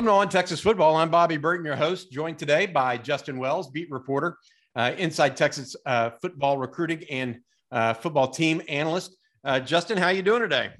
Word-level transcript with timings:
Welcome 0.00 0.14
to 0.14 0.18
On 0.18 0.28
Texas 0.30 0.60
Football. 0.60 0.96
I'm 0.96 1.10
Bobby 1.10 1.36
Burton, 1.36 1.66
your 1.66 1.76
host, 1.76 2.10
joined 2.10 2.38
today 2.38 2.64
by 2.64 2.96
Justin 2.96 3.38
Wells, 3.38 3.68
beat 3.68 3.90
reporter, 3.90 4.38
uh, 4.74 4.92
inside 4.96 5.36
Texas 5.36 5.76
uh, 5.84 6.08
football 6.22 6.56
recruiting 6.56 7.04
and 7.10 7.40
uh, 7.70 7.92
football 7.92 8.26
team 8.26 8.62
analyst. 8.66 9.14
Uh, 9.44 9.60
Justin, 9.60 9.98
how 9.98 10.08
you 10.08 10.22
doing 10.22 10.40
today? 10.40 10.70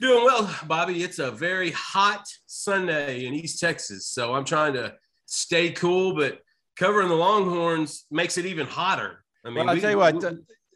Doing 0.00 0.24
well, 0.24 0.52
Bobby. 0.66 1.04
It's 1.04 1.20
a 1.20 1.30
very 1.30 1.70
hot 1.70 2.26
Sunday 2.46 3.24
in 3.26 3.34
East 3.34 3.60
Texas, 3.60 4.08
so 4.08 4.34
I'm 4.34 4.44
trying 4.44 4.72
to 4.72 4.96
stay 5.26 5.70
cool, 5.70 6.16
but 6.16 6.40
covering 6.74 7.06
the 7.06 7.14
Longhorns 7.14 8.04
makes 8.10 8.36
it 8.36 8.46
even 8.46 8.66
hotter. 8.66 9.24
I 9.44 9.50
mean, 9.50 9.58
well, 9.58 9.68
I'll 9.68 9.74
we, 9.76 9.80
tell 9.80 9.92
you 9.92 9.98
what. 9.98 10.20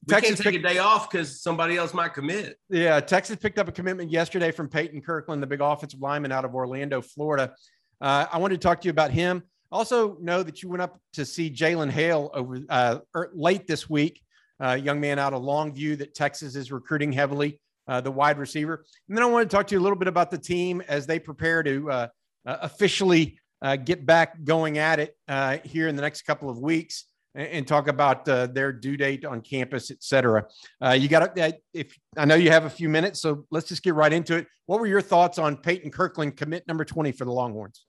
We, 0.08 0.14
Texas 0.14 0.36
can't 0.36 0.54
take 0.54 0.62
picked- 0.62 0.64
a 0.64 0.74
day 0.74 0.78
off 0.78 1.10
because 1.10 1.42
somebody 1.42 1.76
else 1.76 1.92
might 1.92 2.14
commit. 2.14 2.58
Yeah, 2.70 2.98
Texas 3.00 3.36
picked 3.36 3.58
up 3.58 3.68
a 3.68 3.72
commitment 3.72 4.10
yesterday 4.10 4.50
from 4.50 4.68
Peyton 4.68 5.02
Kirkland, 5.02 5.42
the 5.42 5.46
big 5.46 5.60
offensive 5.60 6.00
lineman 6.00 6.32
out 6.32 6.44
of 6.44 6.54
Orlando, 6.54 7.02
Florida. 7.02 7.54
Uh, 8.00 8.26
I 8.32 8.38
wanted 8.38 8.60
to 8.60 8.66
talk 8.66 8.80
to 8.80 8.86
you 8.86 8.90
about 8.90 9.10
him. 9.10 9.42
Also, 9.70 10.16
know 10.20 10.42
that 10.42 10.62
you 10.62 10.70
went 10.70 10.80
up 10.80 10.98
to 11.12 11.26
see 11.26 11.50
Jalen 11.50 11.90
Hale 11.90 12.30
over 12.32 12.58
uh, 12.70 12.98
er, 13.14 13.30
late 13.34 13.66
this 13.66 13.90
week, 13.90 14.22
uh, 14.62 14.72
young 14.72 14.98
man 14.98 15.18
out 15.18 15.34
of 15.34 15.42
Longview 15.42 15.98
that 15.98 16.14
Texas 16.14 16.56
is 16.56 16.72
recruiting 16.72 17.12
heavily, 17.12 17.60
uh, 17.86 18.00
the 18.00 18.10
wide 18.10 18.38
receiver. 18.38 18.86
And 19.08 19.16
then 19.16 19.22
I 19.22 19.26
want 19.26 19.48
to 19.48 19.54
talk 19.54 19.66
to 19.66 19.74
you 19.74 19.80
a 19.80 19.82
little 19.82 19.98
bit 19.98 20.08
about 20.08 20.30
the 20.30 20.38
team 20.38 20.82
as 20.88 21.06
they 21.06 21.18
prepare 21.18 21.62
to 21.62 21.90
uh, 21.90 22.08
uh, 22.46 22.56
officially 22.62 23.38
uh, 23.60 23.76
get 23.76 24.06
back 24.06 24.42
going 24.42 24.78
at 24.78 25.00
it 25.00 25.14
uh, 25.28 25.58
here 25.64 25.86
in 25.86 25.96
the 25.96 26.02
next 26.02 26.22
couple 26.22 26.48
of 26.48 26.58
weeks 26.58 27.04
and, 27.34 27.66
talk 27.66 27.88
about 27.88 28.28
uh, 28.28 28.46
their 28.46 28.72
due 28.72 28.96
date 28.96 29.24
on 29.24 29.40
campus, 29.40 29.90
et 29.90 30.02
cetera. 30.02 30.44
Uh, 30.84 30.90
you 30.90 31.08
got 31.08 31.36
to, 31.36 31.58
if 31.72 31.96
I 32.16 32.24
know 32.24 32.34
you 32.34 32.50
have 32.50 32.64
a 32.64 32.70
few 32.70 32.88
minutes, 32.88 33.20
so 33.20 33.46
let's 33.50 33.68
just 33.68 33.82
get 33.82 33.94
right 33.94 34.12
into 34.12 34.36
it. 34.36 34.46
What 34.66 34.80
were 34.80 34.86
your 34.86 35.02
thoughts 35.02 35.38
on 35.38 35.56
Peyton 35.56 35.90
Kirkland 35.90 36.36
commit 36.36 36.66
number 36.66 36.84
20 36.84 37.12
for 37.12 37.24
the 37.24 37.32
Longhorns? 37.32 37.84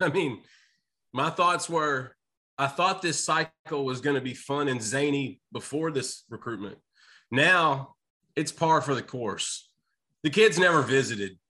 I 0.00 0.08
mean, 0.08 0.40
my 1.12 1.30
thoughts 1.30 1.68
were 1.70 2.16
I 2.58 2.66
thought 2.66 3.02
this 3.02 3.24
cycle 3.24 3.84
was 3.84 4.00
going 4.00 4.16
to 4.16 4.22
be 4.22 4.34
fun 4.34 4.68
and 4.68 4.80
zany 4.80 5.40
before 5.52 5.90
this 5.90 6.24
recruitment. 6.28 6.78
Now 7.30 7.94
it's 8.36 8.52
par 8.52 8.80
for 8.82 8.94
the 8.94 9.02
course. 9.02 9.68
The 10.22 10.30
kid's 10.30 10.58
never 10.58 10.82
visited. 10.82 11.38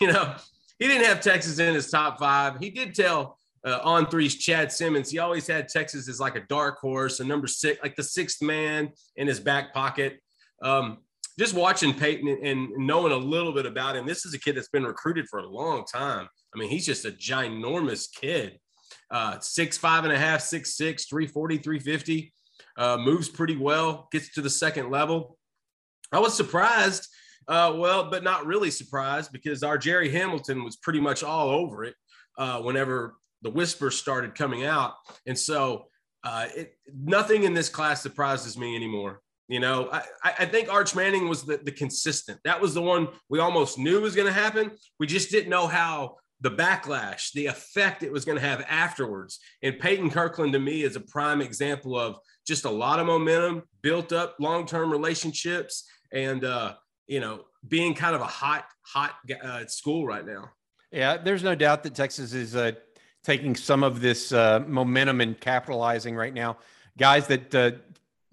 You 0.00 0.12
know, 0.12 0.34
he 0.78 0.88
didn't 0.88 1.06
have 1.06 1.20
Texas 1.20 1.58
in 1.58 1.74
his 1.74 1.90
top 1.90 2.18
five. 2.18 2.58
He 2.58 2.70
did 2.70 2.94
tell 2.94 3.38
uh, 3.66 3.80
on 3.82 4.06
three's 4.06 4.36
Chad 4.36 4.72
Simmons. 4.72 5.10
He 5.10 5.18
always 5.18 5.46
had 5.46 5.68
Texas 5.68 6.08
as 6.08 6.20
like 6.20 6.36
a 6.36 6.46
dark 6.48 6.78
horse, 6.78 7.20
a 7.20 7.24
number 7.24 7.46
six, 7.46 7.80
like 7.82 7.96
the 7.96 8.02
sixth 8.02 8.42
man 8.42 8.90
in 9.16 9.26
his 9.26 9.40
back 9.40 9.74
pocket. 9.74 10.18
Um, 10.62 10.98
just 11.38 11.54
watching 11.54 11.94
Peyton 11.94 12.28
and, 12.28 12.44
and 12.44 12.86
knowing 12.86 13.12
a 13.12 13.16
little 13.16 13.52
bit 13.52 13.66
about 13.66 13.96
him, 13.96 14.06
this 14.06 14.26
is 14.26 14.34
a 14.34 14.38
kid 14.38 14.56
that's 14.56 14.68
been 14.68 14.84
recruited 14.84 15.26
for 15.28 15.40
a 15.40 15.48
long 15.48 15.84
time. 15.84 16.28
I 16.54 16.58
mean, 16.58 16.68
he's 16.68 16.86
just 16.86 17.04
a 17.04 17.10
ginormous 17.10 18.08
kid. 18.12 18.58
Uh, 19.10 19.38
six, 19.40 19.76
five 19.76 20.04
and 20.04 20.12
a 20.12 20.18
half, 20.18 20.40
six, 20.40 20.76
six, 20.76 21.06
340, 21.06 21.58
350. 21.58 22.32
Uh, 22.76 22.96
moves 22.98 23.28
pretty 23.28 23.56
well, 23.56 24.08
gets 24.12 24.32
to 24.34 24.42
the 24.42 24.50
second 24.50 24.90
level. 24.90 25.36
I 26.12 26.18
was 26.18 26.36
surprised, 26.36 27.08
uh, 27.48 27.74
well, 27.76 28.10
but 28.10 28.22
not 28.24 28.46
really 28.46 28.70
surprised 28.70 29.32
because 29.32 29.62
our 29.62 29.78
Jerry 29.78 30.10
Hamilton 30.10 30.64
was 30.64 30.76
pretty 30.76 31.00
much 31.00 31.22
all 31.22 31.48
over 31.48 31.84
it 31.84 31.94
uh, 32.38 32.60
whenever 32.60 33.14
the 33.42 33.50
whispers 33.50 33.96
started 33.96 34.34
coming 34.34 34.64
out. 34.64 34.94
And 35.26 35.38
so 35.38 35.86
uh, 36.24 36.46
it, 36.54 36.74
nothing 36.94 37.44
in 37.44 37.54
this 37.54 37.68
class 37.68 38.02
surprises 38.02 38.58
me 38.58 38.76
anymore. 38.76 39.20
You 39.48 39.58
know, 39.58 39.88
I, 39.90 40.02
I 40.22 40.44
think 40.46 40.68
Arch 40.68 40.94
Manning 40.94 41.28
was 41.28 41.42
the, 41.42 41.56
the 41.56 41.72
consistent. 41.72 42.38
That 42.44 42.60
was 42.60 42.72
the 42.72 42.82
one 42.82 43.08
we 43.28 43.40
almost 43.40 43.78
knew 43.78 44.00
was 44.00 44.14
going 44.14 44.28
to 44.28 44.32
happen. 44.32 44.70
We 45.00 45.08
just 45.08 45.30
didn't 45.30 45.50
know 45.50 45.66
how 45.66 46.16
the 46.40 46.50
backlash, 46.50 47.32
the 47.32 47.46
effect 47.46 48.02
it 48.02 48.12
was 48.12 48.24
going 48.24 48.38
to 48.38 48.46
have 48.46 48.64
afterwards. 48.68 49.40
And 49.62 49.78
Peyton 49.78 50.10
Kirkland 50.10 50.52
to 50.52 50.60
me 50.60 50.82
is 50.82 50.96
a 50.96 51.00
prime 51.00 51.40
example 51.40 51.98
of 51.98 52.16
just 52.46 52.64
a 52.64 52.70
lot 52.70 53.00
of 53.00 53.06
momentum, 53.06 53.64
built 53.82 54.12
up 54.12 54.36
long 54.38 54.66
term 54.66 54.90
relationships, 54.90 55.84
and, 56.12 56.44
uh, 56.44 56.74
you 57.08 57.20
know, 57.20 57.44
being 57.66 57.94
kind 57.94 58.14
of 58.14 58.20
a 58.20 58.26
hot, 58.26 58.66
hot 58.82 59.16
uh, 59.42 59.66
school 59.66 60.06
right 60.06 60.24
now. 60.24 60.50
Yeah, 60.92 61.16
there's 61.16 61.42
no 61.42 61.54
doubt 61.54 61.82
that 61.82 61.94
Texas 61.94 62.32
is 62.32 62.56
uh, 62.56 62.72
taking 63.22 63.54
some 63.54 63.82
of 63.82 64.00
this 64.00 64.32
uh, 64.32 64.64
momentum 64.66 65.20
and 65.20 65.38
capitalizing 65.40 66.16
right 66.16 66.32
now. 66.32 66.56
Guys 66.98 67.26
that 67.26 67.54
uh, 67.54 67.72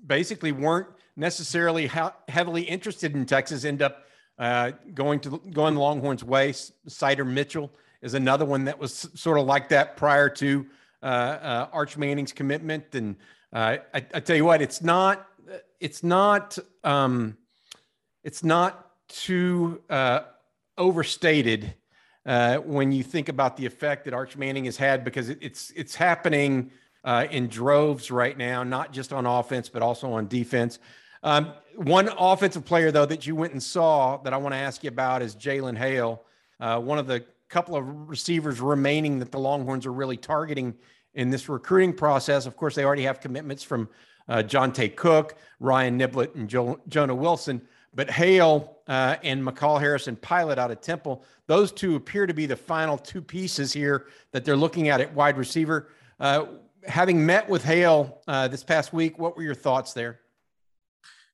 basically 0.05 0.51
weren't 0.51 0.87
necessarily 1.15 1.87
ha- 1.87 2.15
heavily 2.27 2.63
interested 2.63 3.13
in 3.15 3.25
Texas 3.25 3.65
end 3.65 3.81
up 3.81 4.05
uh, 4.39 4.71
going 4.93 5.19
to 5.19 5.41
going 5.51 5.73
the 5.73 5.81
Longhorns' 5.81 6.23
way. 6.23 6.51
Sydir 6.51 7.27
Mitchell 7.27 7.71
is 8.01 8.13
another 8.13 8.45
one 8.45 8.65
that 8.65 8.77
was 8.77 9.09
sort 9.15 9.39
of 9.39 9.45
like 9.45 9.69
that 9.69 9.97
prior 9.97 10.29
to 10.29 10.65
uh, 11.01 11.05
uh, 11.05 11.69
Arch 11.73 11.97
Manning's 11.97 12.31
commitment. 12.31 12.93
And 12.93 13.15
uh, 13.51 13.77
I, 13.93 14.05
I 14.13 14.19
tell 14.19 14.35
you 14.35 14.45
what, 14.45 14.61
it's 14.61 14.81
not 14.81 15.27
it's 15.79 16.03
not 16.03 16.57
um, 16.83 17.37
it's 18.23 18.43
not 18.43 18.91
too 19.07 19.81
overstated 20.77 21.73
uh, 22.27 22.57
when 22.57 22.91
you 22.91 23.01
think 23.01 23.29
about 23.29 23.57
the 23.57 23.65
effect 23.65 24.05
that 24.05 24.13
Arch 24.13 24.37
Manning 24.37 24.65
has 24.65 24.77
had 24.77 25.03
because 25.03 25.29
it, 25.29 25.39
it's 25.41 25.71
it's 25.75 25.95
happening 25.95 26.71
uh, 27.03 27.25
in 27.31 27.47
droves 27.47 28.11
right 28.11 28.37
now, 28.37 28.63
not 28.63 28.91
just 28.91 29.13
on 29.13 29.25
offense 29.25 29.69
but 29.69 29.81
also 29.81 30.11
on 30.11 30.27
defense. 30.27 30.77
Um, 31.23 31.53
one 31.75 32.09
offensive 32.19 32.65
player 32.65 32.91
though 32.91 33.05
that 33.05 33.25
you 33.25 33.35
went 33.35 33.53
and 33.53 33.63
saw 33.63 34.17
that 34.17 34.33
I 34.33 34.37
want 34.37 34.53
to 34.53 34.57
ask 34.59 34.83
you 34.83 34.89
about 34.89 35.21
is 35.21 35.35
Jalen 35.35 35.77
Hale, 35.77 36.21
uh, 36.59 36.79
one 36.79 36.99
of 36.99 37.07
the 37.07 37.25
couple 37.49 37.75
of 37.75 38.09
receivers 38.09 38.59
remaining 38.59 39.19
that 39.19 39.31
the 39.31 39.39
Longhorns 39.39 39.85
are 39.85 39.93
really 39.93 40.17
targeting 40.17 40.75
in 41.13 41.29
this 41.29 41.47
recruiting 41.47 41.93
process. 41.93 42.45
Of 42.45 42.57
course, 42.57 42.75
they 42.75 42.83
already 42.83 43.03
have 43.03 43.21
commitments 43.21 43.63
from 43.63 43.87
uh, 44.27 44.43
Johntay 44.45 44.95
Cook, 44.95 45.35
Ryan 45.61 45.97
Niblett, 45.97 46.35
and 46.35 46.49
jo- 46.49 46.79
Jonah 46.89 47.15
Wilson. 47.15 47.61
But 47.93 48.09
Hale 48.09 48.76
uh, 48.87 49.17
and 49.23 49.43
Michael 49.43 49.77
Harrison 49.77 50.15
Pilot 50.15 50.57
out 50.57 50.71
of 50.71 50.81
Temple, 50.81 51.23
those 51.47 51.71
two 51.71 51.95
appear 51.95 52.25
to 52.25 52.33
be 52.33 52.45
the 52.45 52.55
final 52.55 52.97
two 52.97 53.21
pieces 53.21 53.73
here 53.73 54.07
that 54.31 54.45
they're 54.45 54.55
looking 54.55 54.89
at 54.89 55.01
at 55.01 55.13
wide 55.13 55.37
receiver. 55.37 55.89
Uh, 56.19 56.45
having 56.85 57.25
met 57.25 57.49
with 57.49 57.63
Hale 57.63 58.21
uh, 58.27 58.47
this 58.47 58.63
past 58.63 58.93
week, 58.93 59.19
what 59.19 59.35
were 59.35 59.43
your 59.43 59.55
thoughts 59.55 59.93
there? 59.93 60.19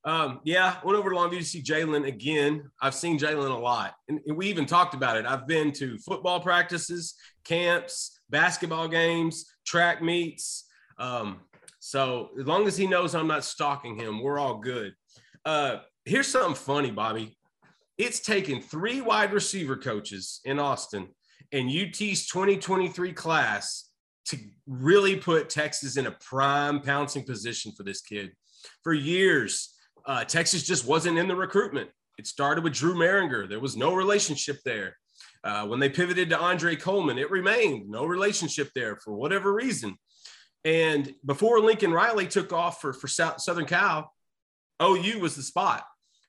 Um, 0.06 0.40
yeah, 0.44 0.76
went 0.84 0.98
over 0.98 1.08
to 1.08 1.16
Longview 1.16 1.38
to 1.38 1.44
see 1.44 1.62
Jalen 1.62 2.06
again. 2.06 2.70
I've 2.82 2.94
seen 2.94 3.18
Jalen 3.18 3.50
a 3.50 3.58
lot, 3.58 3.94
and 4.08 4.20
we 4.36 4.48
even 4.48 4.66
talked 4.66 4.92
about 4.92 5.16
it. 5.16 5.24
I've 5.24 5.46
been 5.46 5.72
to 5.72 5.96
football 5.98 6.40
practices, 6.40 7.14
camps, 7.44 8.20
basketball 8.28 8.86
games, 8.86 9.46
track 9.64 10.02
meets. 10.02 10.66
Um, 10.98 11.40
so 11.78 12.30
as 12.38 12.46
long 12.46 12.66
as 12.66 12.76
he 12.76 12.86
knows 12.86 13.14
I'm 13.14 13.26
not 13.26 13.44
stalking 13.44 13.96
him, 13.96 14.22
we're 14.22 14.38
all 14.38 14.58
good. 14.58 14.92
Uh, 15.44 15.78
here's 16.04 16.28
something 16.28 16.54
funny, 16.54 16.90
Bobby. 16.90 17.36
It's 17.96 18.20
taken 18.20 18.60
three 18.60 19.00
wide 19.00 19.32
receiver 19.32 19.76
coaches 19.76 20.40
in 20.44 20.58
Austin 20.58 21.08
and 21.52 21.70
UT's 21.70 22.26
2023 22.26 23.12
class 23.12 23.90
to 24.26 24.38
really 24.66 25.16
put 25.16 25.48
Texas 25.48 25.96
in 25.96 26.06
a 26.06 26.16
prime 26.20 26.80
pouncing 26.80 27.24
position 27.24 27.72
for 27.72 27.84
this 27.84 28.00
kid. 28.00 28.32
For 28.82 28.92
years, 28.92 29.74
uh, 30.06 30.24
Texas 30.24 30.66
just 30.66 30.86
wasn't 30.86 31.18
in 31.18 31.28
the 31.28 31.36
recruitment. 31.36 31.90
It 32.18 32.26
started 32.26 32.64
with 32.64 32.72
Drew 32.72 32.94
Mehringer. 32.94 33.48
There 33.48 33.60
was 33.60 33.76
no 33.76 33.94
relationship 33.94 34.58
there. 34.64 34.96
Uh, 35.44 35.66
when 35.66 35.78
they 35.78 35.88
pivoted 35.88 36.30
to 36.30 36.38
Andre 36.38 36.74
Coleman, 36.74 37.18
it 37.18 37.30
remained 37.30 37.88
no 37.88 38.06
relationship 38.06 38.70
there 38.74 38.96
for 38.96 39.14
whatever 39.14 39.52
reason. 39.52 39.96
And 40.64 41.12
before 41.24 41.60
Lincoln 41.60 41.92
Riley 41.92 42.26
took 42.26 42.52
off 42.52 42.80
for, 42.80 42.92
for 42.92 43.06
South, 43.06 43.40
Southern 43.40 43.66
Cal, 43.66 44.10
OU 44.82 45.18
was 45.20 45.36
the 45.36 45.42
spot. 45.42 45.84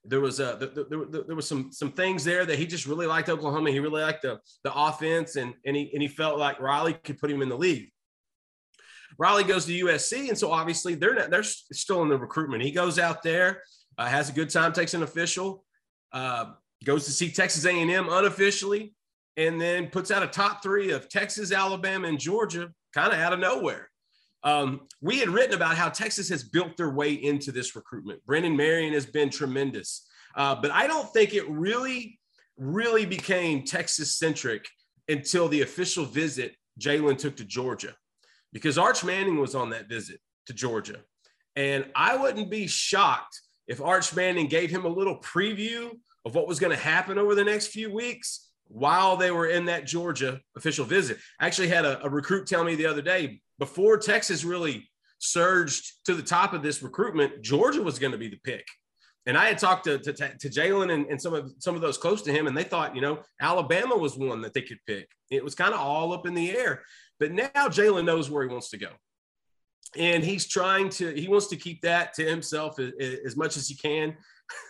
There 0.07 0.22
was 0.22 0.40
a 0.40 0.57
there, 0.60 0.86
there, 1.06 1.24
there 1.24 1.36
was 1.36 1.48
some 1.48 1.72
some 1.72 1.92
things 1.92 2.24
there 2.24 2.46
that 2.46 2.60
he 2.60 2.68
just 2.68 2.86
really 2.86 3.07
liked 3.07 3.30
Oklahoma. 3.30 3.72
He 3.72 3.80
really 3.80 4.02
liked 4.02 4.22
the 4.22 4.40
the 4.63 4.74
offense, 4.74 5.36
and 5.36 5.54
and 5.66 5.75
he 5.75 5.90
and 5.94 6.02
he 6.02 6.07
felt 6.07 6.40
like 6.40 6.60
Riley 6.60 6.94
could 6.94 7.18
put 7.18 7.31
him 7.31 7.42
in 7.42 7.50
the 7.50 7.57
league. 7.57 7.92
Riley 9.18 9.44
goes 9.44 9.66
to 9.66 9.86
USC, 9.86 10.30
and 10.30 10.38
so 10.38 10.52
obviously 10.52 10.96
they're 10.96 11.16
not, 11.16 11.30
they're 11.30 11.44
still 11.44 12.02
in 12.04 12.10
the 12.10 12.18
recruitment. 12.18 12.63
He 12.63 12.72
goes 12.72 13.00
out 13.00 13.24
there, 13.24 13.62
uh, 13.98 14.07
has 14.07 14.30
a 14.30 14.34
good 14.34 14.50
time, 14.50 14.74
takes 14.74 14.94
an 14.94 15.04
official, 15.04 15.63
uh, 16.12 16.51
goes 16.84 17.06
to 17.06 17.12
see 17.12 17.31
Texas 17.31 17.66
A&M 17.66 18.10
unofficially, 18.10 18.94
and 19.38 19.60
then 19.60 19.88
puts 19.88 20.12
out 20.12 20.24
a 20.24 20.28
top 20.28 20.62
three 20.62 20.92
of 20.92 21.10
Texas, 21.10 21.51
Alabama, 21.51 22.08
and 22.08 22.19
Georgia, 22.19 22.72
kind 22.94 23.13
of 23.13 23.19
out 23.19 23.34
of 23.34 23.40
nowhere. 23.40 23.90
Um, 24.46 24.82
we 25.02 25.20
had 25.20 25.30
written 25.30 25.56
about 25.56 25.76
how 25.76 25.90
Texas 25.90 26.30
has 26.30 26.44
built 26.44 26.78
their 26.78 26.92
way 26.92 27.14
into 27.14 27.52
this 27.52 27.76
recruitment. 27.76 28.24
Brennan 28.26 28.56
Marion 28.56 28.94
has 28.94 29.08
been 29.08 29.32
tremendous, 29.32 30.08
uh, 30.36 30.56
but 30.56 30.70
I 30.70 30.86
don't 30.86 31.12
think 31.12 31.34
it 31.34 31.50
really, 31.50 32.20
really 32.56 33.06
became 33.08 33.64
Texas 33.64 34.18
centric 34.18 34.68
until 35.10 35.48
the 35.48 35.62
official 35.62 36.06
visit 36.06 36.56
Jalen 36.80 37.18
took 37.18 37.36
to 37.38 37.44
Georgia, 37.44 37.96
because 38.54 38.78
Arch 38.78 39.04
Manning 39.04 39.40
was 39.40 39.56
on 39.56 39.72
that 39.72 39.90
visit 39.90 40.20
to 40.46 40.54
Georgia, 40.54 41.00
and 41.56 41.86
I 41.96 42.16
wouldn't 42.16 42.52
be 42.52 42.68
shocked 42.68 43.42
if 43.68 43.82
Arch 43.82 44.16
Manning 44.16 44.48
gave 44.48 44.70
him 44.70 44.86
a 44.86 44.90
little 44.90 45.20
preview 45.22 45.90
of 46.24 46.36
what 46.36 46.48
was 46.48 46.60
going 46.60 46.76
to 46.76 46.84
happen 46.84 47.18
over 47.18 47.34
the 47.34 47.44
next 47.44 47.68
few 47.68 47.92
weeks 47.92 48.52
while 48.68 49.16
they 49.18 49.32
were 49.32 49.48
in 49.48 49.66
that 49.66 49.88
Georgia 49.88 50.40
official 50.56 50.86
visit. 50.86 51.18
I 51.40 51.48
actually 51.48 51.70
had 51.70 51.86
a, 51.86 52.04
a 52.06 52.10
recruit 52.10 52.46
tell 52.46 52.64
me 52.64 52.76
the 52.76 52.88
other 52.88 53.02
day 53.02 53.42
before 53.60 53.98
Texas 53.98 54.44
really 54.44 54.90
surged 55.19 56.06
to 56.06 56.13
the 56.13 56.22
top 56.22 56.54
of 56.54 56.63
this 56.63 56.84
recruitment, 56.84 57.42
Georgia 57.42 57.81
was 57.81 58.00
going 58.00 58.12
to 58.12 58.18
be 58.18 58.30
the 58.30 58.40
pick. 58.44 58.66
And 59.28 59.38
I 59.38 59.46
had 59.46 59.57
talked 59.57 59.86
to, 59.86 59.98
to, 59.98 60.13
to 60.13 60.50
Jalen 60.50 60.94
and, 60.94 61.07
and, 61.07 61.19
some 61.19 61.34
of 61.34 61.52
some 61.57 61.74
of 61.74 61.81
those 61.81 61.98
close 61.98 62.22
to 62.24 62.31
him, 62.31 62.46
and 62.46 62.56
they 62.56 62.63
thought, 62.63 62.96
you 62.96 63.02
know, 63.02 63.19
Alabama 63.42 63.98
was 63.98 64.16
one 64.16 64.42
that 64.42 64.54
they 64.54 64.62
could 64.62 64.78
pick. 64.86 65.07
It 65.31 65.44
was 65.44 65.56
kind 65.56 65.74
of 65.74 65.80
all 65.80 66.13
up 66.13 66.28
in 66.28 66.36
the 66.36 66.52
air. 66.52 66.84
But 67.19 67.31
now 67.31 67.50
Jalen 67.56 68.06
knows 68.06 68.30
where 68.30 68.44
he 68.44 68.50
wants 68.50 68.69
to 68.69 68.78
go. 68.78 68.90
And 69.98 70.24
he's 70.24 70.48
trying 70.48 70.90
to, 70.90 71.13
he 71.13 71.28
wants 71.28 71.48
to 71.48 71.56
keep 71.56 71.81
that 71.81 72.13
to 72.16 72.25
himself 72.25 72.78
as, 72.80 72.92
as 73.25 73.36
much 73.36 73.58
as 73.58 73.68
he 73.68 73.75
can. 73.75 74.16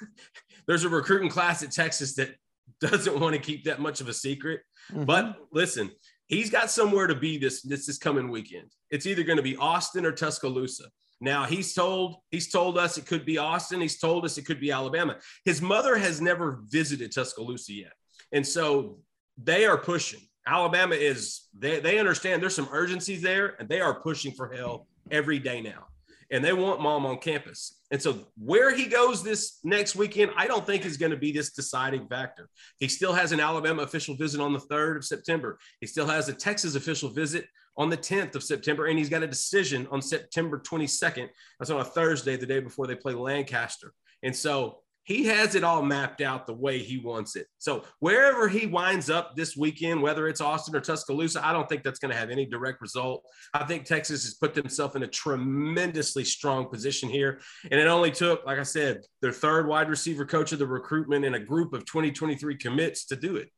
There's 0.67 0.83
a 0.83 0.89
recruiting 0.89 1.29
class 1.29 1.63
at 1.63 1.71
Texas 1.71 2.15
that 2.15 2.35
doesn't 2.79 3.19
want 3.19 3.35
to 3.35 3.41
keep 3.41 3.65
that 3.65 3.81
much 3.81 4.01
of 4.01 4.07
a 4.07 4.13
secret. 4.13 4.61
Mm-hmm. 4.91 5.05
But 5.05 5.35
listen, 5.51 5.91
he's 6.27 6.50
got 6.50 6.72
somewhere 6.72 7.07
to 7.07 7.16
be 7.16 7.38
this 7.38 7.62
this 7.62 7.86
this 7.86 7.98
coming 7.98 8.30
weekend. 8.30 8.72
It's 8.89 9.06
either 9.06 9.24
going 9.24 9.38
to 9.38 9.44
be 9.44 9.57
Austin 9.57 10.06
or 10.06 10.12
Tuscaloosa. 10.12 10.86
Now 11.22 11.45
he's 11.45 11.74
told 11.74 12.18
he's 12.31 12.51
told 12.51 12.77
us 12.77 12.98
it 12.98 13.06
could 13.06 13.25
be 13.25 13.38
Austin. 13.38 13.81
He's 13.81 14.00
told 14.00 14.25
us 14.25 14.38
it 14.38 14.45
could 14.45 14.60
be 14.60 14.72
Alabama. 14.72 15.18
His 15.45 15.62
mother 15.62 15.95
has 15.98 16.22
never 16.22 16.62
visited 16.68 17.12
Tuscaloosa 17.12 17.74
yet, 17.74 17.94
and 18.31 18.45
so 18.45 19.00
they 19.38 19.66
are 19.66 19.77
pushing. 19.77 20.22
Alabama 20.48 20.95
is 20.95 21.48
they 21.57 21.80
they 21.80 22.00
understand 22.00 22.42
there's 22.42 22.56
some 22.56 22.69
urgencies 22.72 23.22
there, 23.22 23.56
and 23.60 23.69
they 23.69 23.81
are 23.81 24.01
pushing 24.01 24.31
for 24.31 24.54
hell 24.54 24.88
every 25.12 25.39
day 25.39 25.62
now 25.62 25.88
and 26.31 26.44
they 26.44 26.54
want 26.54 26.81
mom 26.81 27.06
on 27.06 27.18
campus. 27.18 27.80
And 27.92 28.01
so 28.01 28.27
where 28.38 28.75
he 28.75 28.86
goes 28.86 29.24
this 29.24 29.60
next 29.63 29.95
weekend, 29.95 30.31
I 30.36 30.48
don't 30.48 30.66
think 30.66 30.86
is 30.86 30.98
going 30.98 31.12
to 31.12 31.18
be 31.18 31.31
this 31.31 31.51
deciding 31.51 32.07
factor. 32.07 32.50
He 32.80 32.88
still 32.88 33.13
has 33.13 33.31
an 33.31 33.39
Alabama 33.39 33.83
official 33.83 34.16
visit 34.16 34.42
on 34.42 34.54
the 34.54 34.60
3rd 34.60 34.98
of 34.98 35.06
September. 35.06 35.60
He 35.81 35.88
still 35.88 36.07
has 36.07 36.27
a 36.30 36.33
Texas 36.33 36.75
official 36.75 37.10
visit 37.10 37.48
on 37.77 37.89
the 37.89 37.98
10th 37.98 38.36
of 38.36 38.44
September, 38.44 38.86
and 38.86 38.98
he's 38.98 39.10
got 39.10 39.24
a 39.24 39.27
decision 39.27 39.88
on 39.92 40.01
September 40.01 40.60
22nd. 40.60 41.27
That's 41.60 41.72
on 41.72 41.81
a 41.81 41.86
Thursday, 41.86 42.38
the 42.38 42.45
day 42.45 42.60
before 42.60 42.88
they 42.88 42.95
play 42.95 43.13
Lancaster. 43.13 43.94
And 44.24 44.36
so 44.36 44.80
he 45.05 45.25
has 45.25 45.53
it 45.53 45.63
all 45.63 45.83
mapped 45.83 46.19
out 46.19 46.47
the 46.47 46.53
way 46.53 46.79
he 46.79 46.97
wants 46.97 47.35
it. 47.35 47.45
So 47.59 47.83
wherever 47.99 48.49
he 48.49 48.65
winds 48.65 49.07
up 49.07 49.35
this 49.35 49.55
weekend, 49.55 50.01
whether 50.01 50.27
it's 50.27 50.41
Austin 50.41 50.75
or 50.75 50.81
Tuscaloosa, 50.81 51.45
I 51.45 51.53
don't 51.53 51.69
think 51.69 51.83
that's 51.83 51.99
going 51.99 52.11
to 52.11 52.17
have 52.17 52.31
any 52.31 52.47
direct 52.47 52.81
result. 52.81 53.23
I 53.53 53.65
think 53.65 53.85
Texas 53.85 54.23
has 54.23 54.33
put 54.33 54.55
themselves 54.55 54.95
in 54.95 55.03
a 55.03 55.07
tremendously 55.07 56.25
strong 56.25 56.67
position 56.69 57.07
here. 57.07 57.39
And 57.69 57.79
it 57.79 57.85
only 57.85 58.09
took, 58.09 58.43
like 58.47 58.57
I 58.57 58.63
said, 58.63 59.01
their 59.21 59.31
third 59.31 59.67
wide 59.67 59.89
receiver 59.89 60.25
coach 60.25 60.51
of 60.51 60.59
the 60.59 60.65
recruitment 60.65 61.23
in 61.23 61.35
a 61.35 61.39
group 61.39 61.73
of 61.73 61.85
2023 61.85 62.57
commits 62.57 63.05
to 63.05 63.15
do 63.15 63.35
it. 63.35 63.51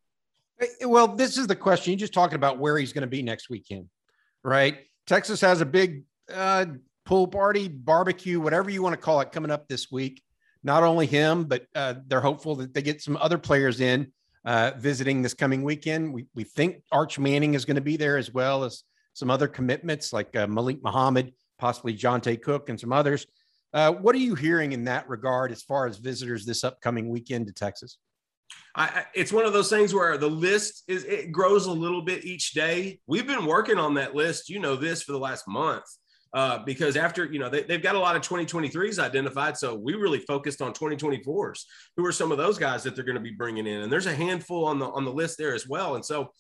Well, 0.86 1.08
this 1.08 1.38
is 1.38 1.48
the 1.48 1.56
question. 1.56 1.94
You're 1.94 2.00
just 2.00 2.14
talking 2.14 2.36
about 2.36 2.60
where 2.60 2.78
he's 2.78 2.92
going 2.92 3.04
to 3.04 3.08
be 3.08 3.24
next 3.24 3.50
weekend, 3.50 3.88
right? 4.44 4.80
Texas 5.06 5.40
has 5.40 5.62
a 5.62 5.66
big 5.66 6.04
uh, 6.34 6.66
pool 7.06 7.28
party, 7.28 7.70
barbecue, 7.70 8.42
whatever 8.42 8.70
you 8.70 8.82
want 8.82 8.94
to 8.94 8.98
call 8.98 9.22
it, 9.22 9.32
coming 9.32 9.52
up 9.52 9.70
this 9.70 9.90
week 9.90 10.22
not 10.68 10.84
only 10.84 11.06
him, 11.08 11.46
but 11.46 11.66
uh, 11.74 11.96
they're 12.08 12.22
hopeful 12.22 12.54
that 12.58 12.74
they 12.74 12.82
get 12.82 13.02
some 13.02 13.16
other 13.18 13.38
players 13.38 13.80
in 13.80 14.12
uh, 14.44 14.72
visiting 14.78 15.22
this 15.22 15.34
coming 15.34 15.64
weekend. 15.64 16.14
We, 16.14 16.26
we 16.36 16.44
think 16.44 16.84
Arch 16.92 17.18
Manning 17.18 17.54
is 17.54 17.64
going 17.64 17.76
to 17.76 17.82
be 17.82 17.96
there 17.96 18.18
as 18.18 18.34
well 18.34 18.66
as 18.66 18.84
some 19.14 19.32
other 19.32 19.48
commitments 19.48 20.12
like 20.12 20.36
uh, 20.36 20.46
Malik 20.46 20.84
Muhammad, 20.84 21.34
possibly 21.58 21.96
Johntay 21.96 22.42
Cook, 22.42 22.68
and 22.68 22.78
some 22.78 22.92
others. 22.92 23.26
Uh, 23.74 23.94
what 23.94 24.14
are 24.14 24.20
you 24.20 24.36
hearing 24.36 24.74
in 24.74 24.84
that 24.84 25.08
regard 25.08 25.54
as 25.54 25.64
far 25.64 25.88
as 25.88 25.98
visitors 25.98 26.46
this 26.46 26.66
upcoming 26.66 27.10
weekend 27.10 27.48
to 27.48 27.54
Texas? 27.54 27.98
I, 28.76 29.06
it's 29.16 29.32
one 29.32 29.46
of 29.46 29.54
those 29.54 29.70
things 29.70 29.94
where 29.94 30.18
the 30.18 30.30
list 30.30 30.84
is 30.88 31.06
it 31.06 31.32
grows 31.32 31.66
a 31.66 31.72
little 31.72 32.02
bit 32.02 32.26
each 32.26 32.52
day. 32.52 33.00
We've 33.08 33.26
been 33.26 33.46
working 33.46 33.78
on 33.78 33.94
that 33.94 34.16
list, 34.16 34.50
you 34.50 34.60
know, 34.60 34.76
this 34.76 35.02
for 35.02 35.14
the 35.14 35.20
last 35.20 35.48
month 35.48 35.86
uh, 36.34 36.60
because 36.66 36.96
after 36.98 37.26
you 37.26 37.40
know 37.40 37.50
they, 37.50 37.66
have 37.70 37.82
got 37.82 37.96
a 37.96 38.00
lot 38.00 38.16
of 38.16 38.22
2023s 38.22 39.00
identified 39.00 39.58
so 39.58 39.76
we 39.76 39.94
really 39.94 40.20
focused 40.20 40.62
on 40.62 40.74
2024s 40.74 41.64
who 41.96 42.06
are 42.06 42.12
some 42.12 42.32
of 42.32 42.38
those 42.38 42.58
guys 42.58 42.84
that 42.84 42.96
they're 42.96 43.06
going 43.06 43.16
to 43.18 43.22
be 43.22 43.32
bringing 43.32 43.68
in? 43.68 43.82
And 43.82 43.92
there's 43.92 44.06
a 44.06 44.16
handful 44.16 44.66
on 44.66 44.80
the 44.80 44.88
on 44.88 45.06
the 45.06 45.12
list 45.12 45.38
there 45.38 45.54
as 45.54 45.68
well. 45.68 45.96
And 45.96 46.06
so 46.06 46.32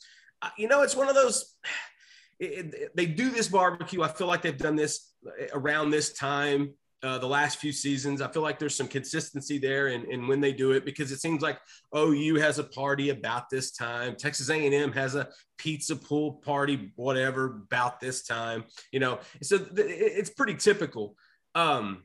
uh, 0.42 0.50
you 0.57 0.68
know 0.68 0.81
it's 0.81 0.95
one 0.95 1.10
of 1.10 1.16
those 1.16 1.56
it, 2.39 2.74
it, 2.74 2.95
they 2.95 3.06
do 3.06 3.30
this 3.30 3.48
barbecue. 3.48 4.01
I 4.04 4.10
feel 4.10 4.28
like 4.28 4.42
they've 4.42 4.57
done 4.57 4.75
this 4.75 5.12
around 5.54 5.90
this 5.90 6.13
time 6.13 6.74
uh, 7.04 7.18
the 7.18 7.28
last 7.28 7.60
few 7.60 7.72
seasons. 7.72 8.22
I 8.22 8.28
feel 8.28 8.42
like 8.42 8.58
there's 8.60 8.76
some 8.76 8.88
consistency 8.88 9.60
there 9.60 9.90
in, 9.90 10.10
in 10.12 10.28
when 10.28 10.42
they 10.42 10.52
do 10.52 10.72
it 10.72 10.86
because 10.86 11.12
it 11.12 11.20
seems 11.20 11.42
like 11.42 11.60
OU 11.96 12.36
has 12.36 12.60
a 12.60 12.64
party 12.64 13.10
about 13.10 13.50
this 13.50 13.72
time. 13.72 14.16
Texas 14.16 14.50
A&M 14.50 14.92
has 14.92 15.16
a 15.16 15.28
pizza 15.58 15.96
pool 15.96 16.34
party, 16.34 16.92
whatever, 16.96 17.62
about 17.66 18.00
this 18.00 18.24
time. 18.24 18.66
You 18.92 19.00
know, 19.00 19.20
so 19.42 19.58
th- 19.60 19.88
it's 19.88 20.32
pretty 20.32 20.56
typical. 20.56 21.16
Um, 21.54 22.04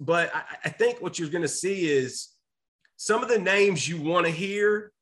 but 0.00 0.34
I, 0.34 0.42
I 0.64 0.68
think 0.70 1.02
what 1.02 1.18
you're 1.18 1.28
going 1.28 1.42
to 1.42 1.48
see 1.48 1.90
is 1.90 2.28
some 2.96 3.22
of 3.22 3.28
the 3.28 3.38
names 3.38 3.86
you 3.88 4.00
want 4.00 4.26
to 4.26 4.32
hear. 4.32 4.92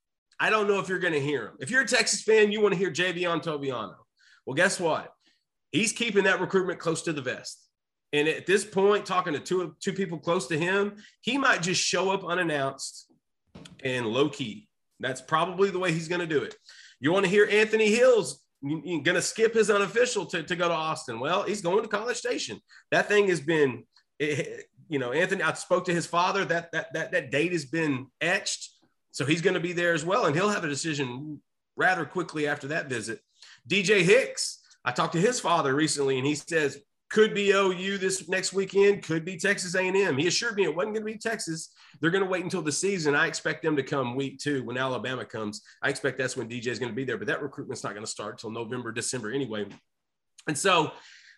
I 0.40 0.50
don't 0.50 0.66
know 0.66 0.80
if 0.80 0.88
you're 0.88 0.98
going 0.98 1.12
to 1.12 1.20
hear 1.20 1.44
them. 1.44 1.56
If 1.60 1.70
you're 1.70 1.82
a 1.82 1.86
Texas 1.86 2.22
fan, 2.22 2.50
you 2.50 2.60
want 2.60 2.74
to 2.74 2.78
hear 2.78 2.90
Javien 2.90 3.42
Toviano. 3.42 3.94
Well, 4.44 4.54
guess 4.54 4.80
what? 4.80 5.12
He's 5.70 5.92
keeping 5.92 6.24
that 6.24 6.40
recruitment 6.40 6.80
close 6.80 7.02
to 7.02 7.12
the 7.12 7.22
vest. 7.22 7.68
And 8.12 8.28
at 8.28 8.46
this 8.46 8.64
point, 8.64 9.06
talking 9.06 9.32
to 9.32 9.40
two 9.40 9.74
two 9.80 9.92
people 9.92 10.18
close 10.18 10.46
to 10.48 10.58
him, 10.58 10.96
he 11.22 11.38
might 11.38 11.62
just 11.62 11.82
show 11.82 12.10
up 12.10 12.24
unannounced 12.24 13.10
and 13.82 14.06
low 14.06 14.28
key. 14.28 14.68
That's 15.00 15.20
probably 15.20 15.70
the 15.70 15.78
way 15.78 15.92
he's 15.92 16.08
going 16.08 16.20
to 16.20 16.26
do 16.26 16.42
it. 16.42 16.54
You 17.00 17.12
want 17.12 17.24
to 17.24 17.30
hear 17.30 17.48
Anthony 17.50 17.90
Hills 17.90 18.42
going 18.62 19.04
to 19.04 19.22
skip 19.22 19.54
his 19.54 19.70
unofficial 19.70 20.26
to, 20.26 20.42
to 20.42 20.56
go 20.56 20.68
to 20.68 20.74
Austin? 20.74 21.18
Well, 21.18 21.42
he's 21.42 21.62
going 21.62 21.82
to 21.82 21.88
College 21.88 22.16
Station. 22.16 22.60
That 22.90 23.08
thing 23.08 23.28
has 23.28 23.40
been, 23.40 23.84
you 24.18 24.98
know, 24.98 25.12
Anthony. 25.12 25.42
I 25.42 25.52
spoke 25.54 25.86
to 25.86 25.94
his 25.94 26.06
father. 26.06 26.44
That 26.44 26.70
that 26.72 26.92
that 26.92 27.12
that 27.12 27.30
date 27.30 27.52
has 27.52 27.64
been 27.64 28.06
etched, 28.20 28.70
so 29.10 29.24
he's 29.24 29.42
going 29.42 29.54
to 29.54 29.60
be 29.60 29.72
there 29.72 29.94
as 29.94 30.04
well, 30.04 30.26
and 30.26 30.36
he'll 30.36 30.50
have 30.50 30.64
a 30.64 30.68
decision 30.68 31.40
rather 31.76 32.04
quickly 32.04 32.46
after 32.46 32.68
that 32.68 32.88
visit. 32.88 33.20
DJ 33.68 34.02
Hicks. 34.02 34.58
I 34.84 34.90
talked 34.90 35.12
to 35.12 35.20
his 35.20 35.38
father 35.38 35.74
recently, 35.74 36.18
and 36.18 36.26
he 36.26 36.34
says 36.34 36.78
could 37.12 37.34
be 37.34 37.50
OU 37.50 37.98
this 37.98 38.26
next 38.28 38.54
weekend, 38.54 39.02
could 39.02 39.22
be 39.22 39.36
Texas 39.36 39.74
A&M. 39.74 40.16
He 40.16 40.26
assured 40.26 40.56
me 40.56 40.64
it 40.64 40.74
wasn't 40.74 40.94
going 40.94 41.06
to 41.06 41.12
be 41.12 41.18
Texas. 41.18 41.68
They're 42.00 42.10
going 42.10 42.24
to 42.24 42.30
wait 42.30 42.42
until 42.42 42.62
the 42.62 42.72
season. 42.72 43.14
I 43.14 43.26
expect 43.26 43.62
them 43.62 43.76
to 43.76 43.82
come 43.82 44.16
week 44.16 44.38
two 44.38 44.64
when 44.64 44.78
Alabama 44.78 45.26
comes. 45.26 45.60
I 45.82 45.90
expect 45.90 46.16
that's 46.16 46.38
when 46.38 46.48
DJ 46.48 46.68
is 46.68 46.78
going 46.78 46.90
to 46.90 46.96
be 46.96 47.04
there, 47.04 47.18
but 47.18 47.26
that 47.26 47.42
recruitment's 47.42 47.84
not 47.84 47.92
going 47.92 48.04
to 48.04 48.10
start 48.10 48.34
until 48.34 48.50
November, 48.50 48.92
December 48.92 49.30
anyway. 49.30 49.66
And 50.48 50.56
so 50.56 50.92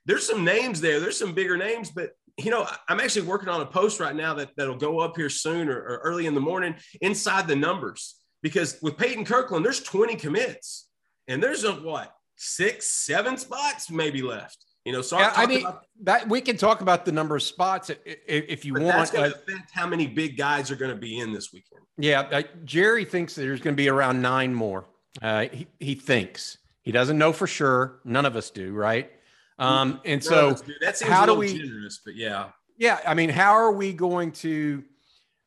there's 0.07 0.25
some 0.25 0.45
names 0.45 0.81
there. 0.81 1.01
There's 1.01 1.19
some 1.19 1.35
bigger 1.35 1.57
names, 1.57 1.91
but 1.91 2.11
you 2.39 2.53
know, 2.53 2.69
I'm 2.89 3.01
actually 3.01 3.27
working 3.27 3.49
on 3.49 3.61
a 3.61 3.67
post 3.67 3.99
right 3.99 4.15
now 4.15 4.35
that 4.35 4.51
that'll 4.57 4.77
go 4.77 5.01
up 5.01 5.17
here 5.17 5.31
soon 5.31 5.69
or, 5.69 5.79
or 5.79 6.01
early 6.05 6.27
in 6.27 6.35
the 6.35 6.41
morning 6.41 6.77
inside 7.01 7.49
the 7.49 7.57
numbers 7.57 8.17
because 8.43 8.79
with 8.81 8.97
Peyton 8.97 9.25
Kirkland, 9.25 9.65
there's 9.65 9.83
20 9.83 10.15
commits 10.17 10.89
and 11.27 11.43
there's 11.43 11.65
a 11.65 11.73
what 11.73 12.13
six, 12.37 12.87
seven 12.87 13.37
spots 13.37 13.91
maybe 13.91 14.23
left. 14.23 14.64
You 14.85 14.93
know, 14.93 15.01
so 15.01 15.19
yeah, 15.19 15.33
I 15.35 15.47
mean 15.47 15.61
about, 15.61 15.87
that 16.03 16.29
we 16.29 16.43
can 16.43 16.59
talk 16.59 16.83
about 16.83 17.07
the 17.07 17.13
number 17.13 17.37
of 17.37 17.43
spots 17.43 17.89
if, 17.89 17.99
if 18.27 18.65
you 18.67 18.75
want. 18.75 18.85
That's 18.85 19.11
going 19.11 19.31
to 19.31 19.37
affect 19.37 19.71
how 19.73 19.87
many 19.87 20.07
big 20.07 20.37
guys 20.37 20.71
are 20.71 20.77
going 20.77 20.91
to 20.91 20.97
be 20.97 21.21
in 21.21 21.33
this 21.33 21.55
weekend. 21.55 21.81
Yeah, 21.97 22.21
uh, 22.21 22.43
Jerry 22.65 23.07
thinks 23.07 23.35
there's 23.35 23.61
going 23.61 23.75
to 23.75 23.83
be 23.83 23.89
around 23.89 24.21
nine 24.21 24.53
more. 24.53 24.85
Uh, 25.23 25.47
he 25.51 25.67
he 25.81 25.95
thinks 25.95 26.59
he 26.83 26.93
doesn't 26.93 27.17
know 27.17 27.33
for 27.33 27.47
sure. 27.47 28.01
None 28.05 28.27
of 28.27 28.37
us 28.37 28.51
do, 28.51 28.75
right? 28.75 29.11
Um, 29.59 30.01
and 30.05 30.23
so 30.23 30.55
that 30.83 30.99
seems 30.99 31.11
how 31.11 31.25
do 31.25 31.35
we? 31.35 31.57
Generous, 31.57 32.01
but 32.05 32.15
yeah, 32.15 32.49
yeah. 32.77 33.01
I 33.07 33.15
mean, 33.15 33.31
how 33.31 33.53
are 33.53 33.73
we 33.73 33.95
going 33.95 34.33
to 34.33 34.85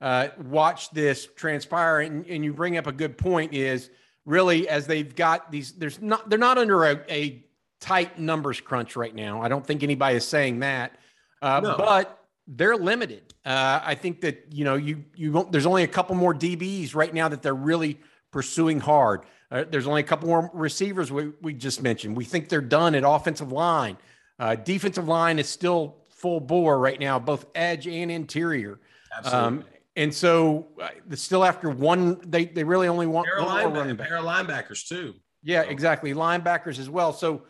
uh, 0.02 0.30
watch 0.46 0.90
this 0.92 1.28
transpire? 1.36 2.00
And, 2.00 2.26
and 2.26 2.44
you 2.44 2.54
bring 2.54 2.78
up 2.78 2.88
a 2.88 2.92
good 2.92 3.20
point. 3.20 3.54
Is 3.54 3.92
really 4.26 4.68
as 4.68 4.88
they've 4.88 5.16
got 5.16 5.52
these. 5.52 5.74
There's 5.74 6.02
not. 6.02 6.28
They're 6.28 6.40
not 6.40 6.58
under 6.58 6.86
a, 6.86 7.02
a 7.08 7.44
tight 7.80 8.20
numbers 8.20 8.62
crunch 8.62 8.96
right 8.96 9.14
now. 9.14 9.42
I 9.42 9.48
don't 9.48 9.66
think 9.66 9.84
anybody 9.84 10.18
is 10.18 10.28
saying 10.28 10.60
that. 10.60 10.94
Uh, 11.42 11.60
no. 11.62 11.76
But 11.78 12.20
they're 12.48 12.76
limited. 12.76 13.34
Uh, 13.46 13.82
I 13.84 13.96
think 13.96 14.22
that 14.22 14.46
you 14.52 14.64
know 14.64 14.76
you 14.76 15.04
you 15.16 15.32
won't, 15.32 15.52
there's 15.52 15.66
only 15.66 15.84
a 15.84 15.88
couple 15.88 16.16
more 16.16 16.34
DBs 16.34 16.96
right 16.96 17.14
now 17.14 17.28
that 17.28 17.42
they're 17.42 17.54
really 17.54 18.00
pursuing 18.32 18.80
hard. 18.80 19.22
Uh, 19.52 19.64
there's 19.70 19.88
only 19.88 20.02
a 20.02 20.06
couple 20.06 20.28
more 20.28 20.52
receivers 20.54 21.12
we, 21.12 21.32
we 21.42 21.54
just 21.54 21.82
mentioned. 21.82 22.16
We 22.16 22.26
think 22.26 22.50
they're 22.50 22.62
done 22.62 22.96
at 22.96 23.04
offensive 23.06 23.52
line. 23.52 23.98
Uh, 24.40 24.56
defensive 24.56 25.08
line 25.08 25.40
is 25.40 25.48
still 25.48 25.96
full 26.10 26.40
bore 26.40 26.80
right 26.80 27.00
now, 27.00 27.18
both 27.18 27.46
edge 27.56 27.88
and 27.88 28.12
interior. 28.12 28.80
Absolutely. 29.16 29.48
Um, 29.48 29.64
and 29.96 30.14
so 30.14 30.68
uh, 30.82 30.90
still 31.16 31.44
after 31.44 31.70
one, 31.70 32.20
they, 32.30 32.46
they 32.46 32.64
really 32.64 32.88
only 32.88 33.08
want 33.08 33.28
pair 33.28 33.44
one 33.44 33.74
running 33.74 33.96
back. 33.96 34.10
Pair 34.10 34.18
of 34.18 34.26
linebackers 34.26 34.88
too. 34.88 35.16
Yeah, 35.44 35.62
exactly. 35.62 36.14
Linebackers 36.14 36.78
as 36.78 36.90
well. 36.90 37.14
So 37.14 37.44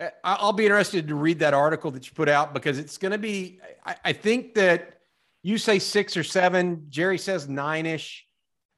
Uh, 0.00 0.08
I'll 0.24 0.52
be 0.52 0.64
interested 0.64 1.08
to 1.08 1.14
read 1.14 1.38
that 1.40 1.54
article 1.54 1.90
that 1.92 2.06
you 2.06 2.12
put 2.14 2.28
out 2.28 2.52
because 2.52 2.78
it's 2.78 2.98
going 2.98 3.12
to 3.12 3.18
be, 3.18 3.60
I, 3.84 3.96
I 4.06 4.12
think 4.12 4.54
that 4.54 4.98
you 5.42 5.58
say 5.58 5.78
six 5.78 6.16
or 6.16 6.24
seven, 6.24 6.86
Jerry 6.88 7.18
says 7.18 7.48
nine 7.48 7.86
ish. 7.86 8.26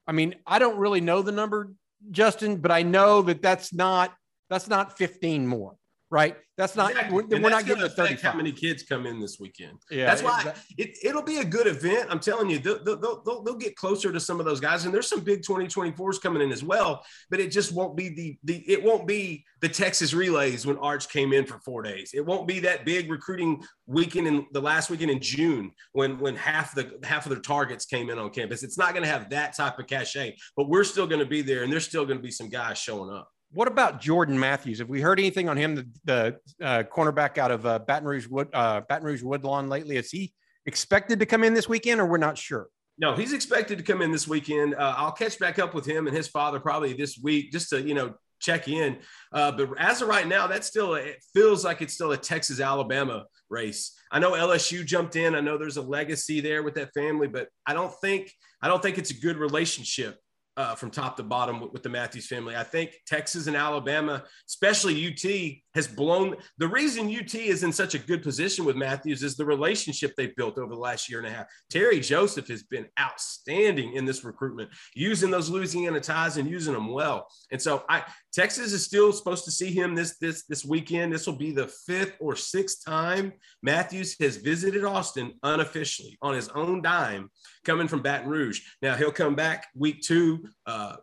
I 0.06 0.12
mean, 0.12 0.34
I 0.46 0.58
don't 0.58 0.78
really 0.78 1.00
know 1.00 1.22
the 1.22 1.32
number, 1.32 1.72
Justin, 2.10 2.56
but 2.56 2.70
I 2.70 2.82
know 2.82 3.22
that 3.22 3.42
that's 3.42 3.72
not, 3.72 4.14
that's 4.50 4.68
not 4.68 4.98
15 4.98 5.46
more 5.46 5.76
right? 6.16 6.34
That's 6.56 6.74
not 6.74 6.92
exactly. 6.92 7.24
we're, 7.28 7.42
we're 7.42 7.50
not 7.50 7.66
getting 7.66 7.82
the 7.82 7.90
35. 7.90 8.22
How 8.22 8.34
many 8.34 8.50
kids 8.50 8.82
come 8.82 9.04
in 9.04 9.20
this 9.20 9.38
weekend? 9.38 9.78
Yeah, 9.90 10.06
that's 10.06 10.22
why 10.22 10.54
it, 10.78 10.96
it'll 11.04 11.22
be 11.22 11.40
a 11.40 11.44
good 11.44 11.66
event. 11.66 12.08
I'm 12.08 12.20
telling 12.20 12.48
you, 12.48 12.58
they'll, 12.58 12.82
they'll, 12.82 13.22
they'll, 13.22 13.42
they'll, 13.42 13.56
get 13.56 13.76
closer 13.76 14.10
to 14.10 14.18
some 14.18 14.40
of 14.40 14.46
those 14.46 14.58
guys, 14.58 14.86
and 14.86 14.94
there's 14.94 15.08
some 15.08 15.20
big 15.20 15.42
2024s 15.42 16.22
coming 16.22 16.40
in 16.40 16.52
as 16.52 16.64
well. 16.64 17.04
But 17.28 17.40
it 17.40 17.52
just 17.52 17.72
won't 17.72 17.98
be 17.98 18.08
the 18.08 18.38
the 18.44 18.72
it 18.72 18.82
won't 18.82 19.06
be 19.06 19.44
the 19.60 19.68
Texas 19.68 20.14
relays 20.14 20.64
when 20.64 20.78
Arch 20.78 21.10
came 21.10 21.34
in 21.34 21.44
for 21.44 21.58
four 21.58 21.82
days. 21.82 22.12
It 22.14 22.24
won't 22.24 22.48
be 22.48 22.60
that 22.60 22.86
big 22.86 23.10
recruiting 23.10 23.62
weekend 23.86 24.26
in 24.26 24.46
the 24.52 24.60
last 24.62 24.88
weekend 24.88 25.10
in 25.10 25.20
June 25.20 25.72
when 25.92 26.18
when 26.18 26.36
half 26.36 26.74
the 26.74 26.98
half 27.04 27.26
of 27.26 27.32
their 27.32 27.42
targets 27.42 27.84
came 27.84 28.08
in 28.08 28.18
on 28.18 28.30
campus. 28.30 28.62
It's 28.62 28.78
not 28.78 28.94
going 28.94 29.04
to 29.04 29.10
have 29.10 29.28
that 29.28 29.54
type 29.54 29.78
of 29.78 29.86
cachet, 29.86 30.36
but 30.56 30.70
we're 30.70 30.84
still 30.84 31.06
going 31.06 31.20
to 31.20 31.26
be 31.26 31.42
there, 31.42 31.64
and 31.64 31.70
there's 31.70 31.86
still 31.86 32.06
going 32.06 32.18
to 32.18 32.24
be 32.24 32.30
some 32.30 32.48
guys 32.48 32.78
showing 32.78 33.10
up. 33.10 33.28
What 33.52 33.68
about 33.68 34.00
Jordan 34.00 34.38
Matthews? 34.38 34.78
Have 34.80 34.88
we 34.88 35.00
heard 35.00 35.18
anything 35.18 35.48
on 35.48 35.56
him? 35.56 35.74
The, 35.76 35.86
the 36.04 36.66
uh, 36.66 36.82
cornerback 36.84 37.38
out 37.38 37.50
of 37.50 37.64
uh, 37.64 37.78
Baton 37.78 38.06
Rouge 38.06 38.26
Wood, 38.26 38.48
uh, 38.52 38.82
Baton 38.88 39.06
Rouge 39.06 39.22
Woodlawn 39.22 39.68
lately. 39.68 39.96
Is 39.96 40.10
he 40.10 40.32
expected 40.66 41.20
to 41.20 41.26
come 41.26 41.44
in 41.44 41.54
this 41.54 41.68
weekend, 41.68 42.00
or 42.00 42.06
we're 42.06 42.18
not 42.18 42.36
sure? 42.36 42.68
No, 42.98 43.14
he's 43.14 43.32
expected 43.32 43.78
to 43.78 43.84
come 43.84 44.02
in 44.02 44.10
this 44.10 44.26
weekend. 44.26 44.74
Uh, 44.74 44.94
I'll 44.96 45.12
catch 45.12 45.38
back 45.38 45.58
up 45.58 45.74
with 45.74 45.86
him 45.86 46.06
and 46.06 46.16
his 46.16 46.28
father 46.28 46.58
probably 46.58 46.94
this 46.94 47.18
week, 47.22 47.52
just 47.52 47.70
to 47.70 47.80
you 47.80 47.94
know 47.94 48.14
check 48.40 48.68
in. 48.68 48.98
Uh, 49.32 49.52
but 49.52 49.70
as 49.78 50.02
of 50.02 50.08
right 50.08 50.26
now, 50.26 50.46
that 50.46 50.64
still 50.64 50.94
it 50.94 51.22
feels 51.32 51.64
like 51.64 51.82
it's 51.82 51.94
still 51.94 52.12
a 52.12 52.16
Texas 52.16 52.60
Alabama 52.60 53.26
race. 53.48 53.92
I 54.10 54.18
know 54.18 54.32
LSU 54.32 54.84
jumped 54.84 55.16
in. 55.16 55.34
I 55.34 55.40
know 55.40 55.58
there's 55.58 55.76
a 55.76 55.82
legacy 55.82 56.40
there 56.40 56.62
with 56.62 56.74
that 56.74 56.92
family, 56.94 57.28
but 57.28 57.48
I 57.66 57.74
don't 57.74 57.92
think 58.00 58.32
I 58.62 58.68
don't 58.68 58.82
think 58.82 58.98
it's 58.98 59.10
a 59.10 59.20
good 59.20 59.36
relationship 59.36 60.18
uh, 60.56 60.74
from 60.74 60.90
top 60.90 61.16
to 61.16 61.22
bottom 61.22 61.60
with, 61.60 61.72
with, 61.72 61.82
the 61.82 61.88
Matthews 61.88 62.26
family. 62.26 62.56
I 62.56 62.62
think 62.62 62.92
Texas 63.06 63.46
and 63.46 63.56
Alabama, 63.56 64.24
especially 64.48 65.06
UT, 65.06 65.56
has 65.76 65.86
blown. 65.86 66.34
The 66.58 66.66
reason 66.66 67.14
UT 67.14 67.34
is 67.34 67.62
in 67.62 67.72
such 67.72 67.94
a 67.94 67.98
good 67.98 68.22
position 68.22 68.64
with 68.64 68.76
Matthews 68.76 69.22
is 69.22 69.36
the 69.36 69.44
relationship 69.44 70.14
they've 70.16 70.34
built 70.34 70.58
over 70.58 70.74
the 70.74 70.80
last 70.80 71.08
year 71.08 71.18
and 71.18 71.28
a 71.28 71.30
half. 71.30 71.46
Terry 71.70 72.00
Joseph 72.00 72.48
has 72.48 72.62
been 72.62 72.86
outstanding 72.98 73.92
in 73.92 74.06
this 74.06 74.24
recruitment, 74.24 74.70
using 74.94 75.30
those 75.30 75.50
Louisiana 75.50 76.00
ties 76.00 76.38
and 76.38 76.48
using 76.48 76.72
them 76.72 76.90
well. 76.90 77.28
And 77.52 77.60
so 77.60 77.84
I 77.88 78.04
Texas 78.32 78.72
is 78.72 78.84
still 78.84 79.12
supposed 79.12 79.44
to 79.44 79.50
see 79.50 79.70
him 79.70 79.94
this 79.94 80.16
this 80.18 80.44
this 80.46 80.64
weekend. 80.64 81.12
This 81.12 81.26
will 81.26 81.36
be 81.36 81.52
the 81.52 81.68
fifth 81.68 82.16
or 82.20 82.34
sixth 82.34 82.84
time 82.84 83.34
Matthews 83.62 84.16
has 84.20 84.38
visited 84.38 84.84
Austin 84.84 85.34
unofficially 85.42 86.16
on 86.22 86.34
his 86.34 86.48
own 86.48 86.80
dime, 86.80 87.30
coming 87.64 87.88
from 87.88 88.00
Baton 88.00 88.30
Rouge. 88.30 88.60
Now 88.80 88.94
he'll 88.94 89.12
come 89.12 89.34
back 89.34 89.66
week 89.74 90.00
two 90.00 90.48
uh, 90.66 90.96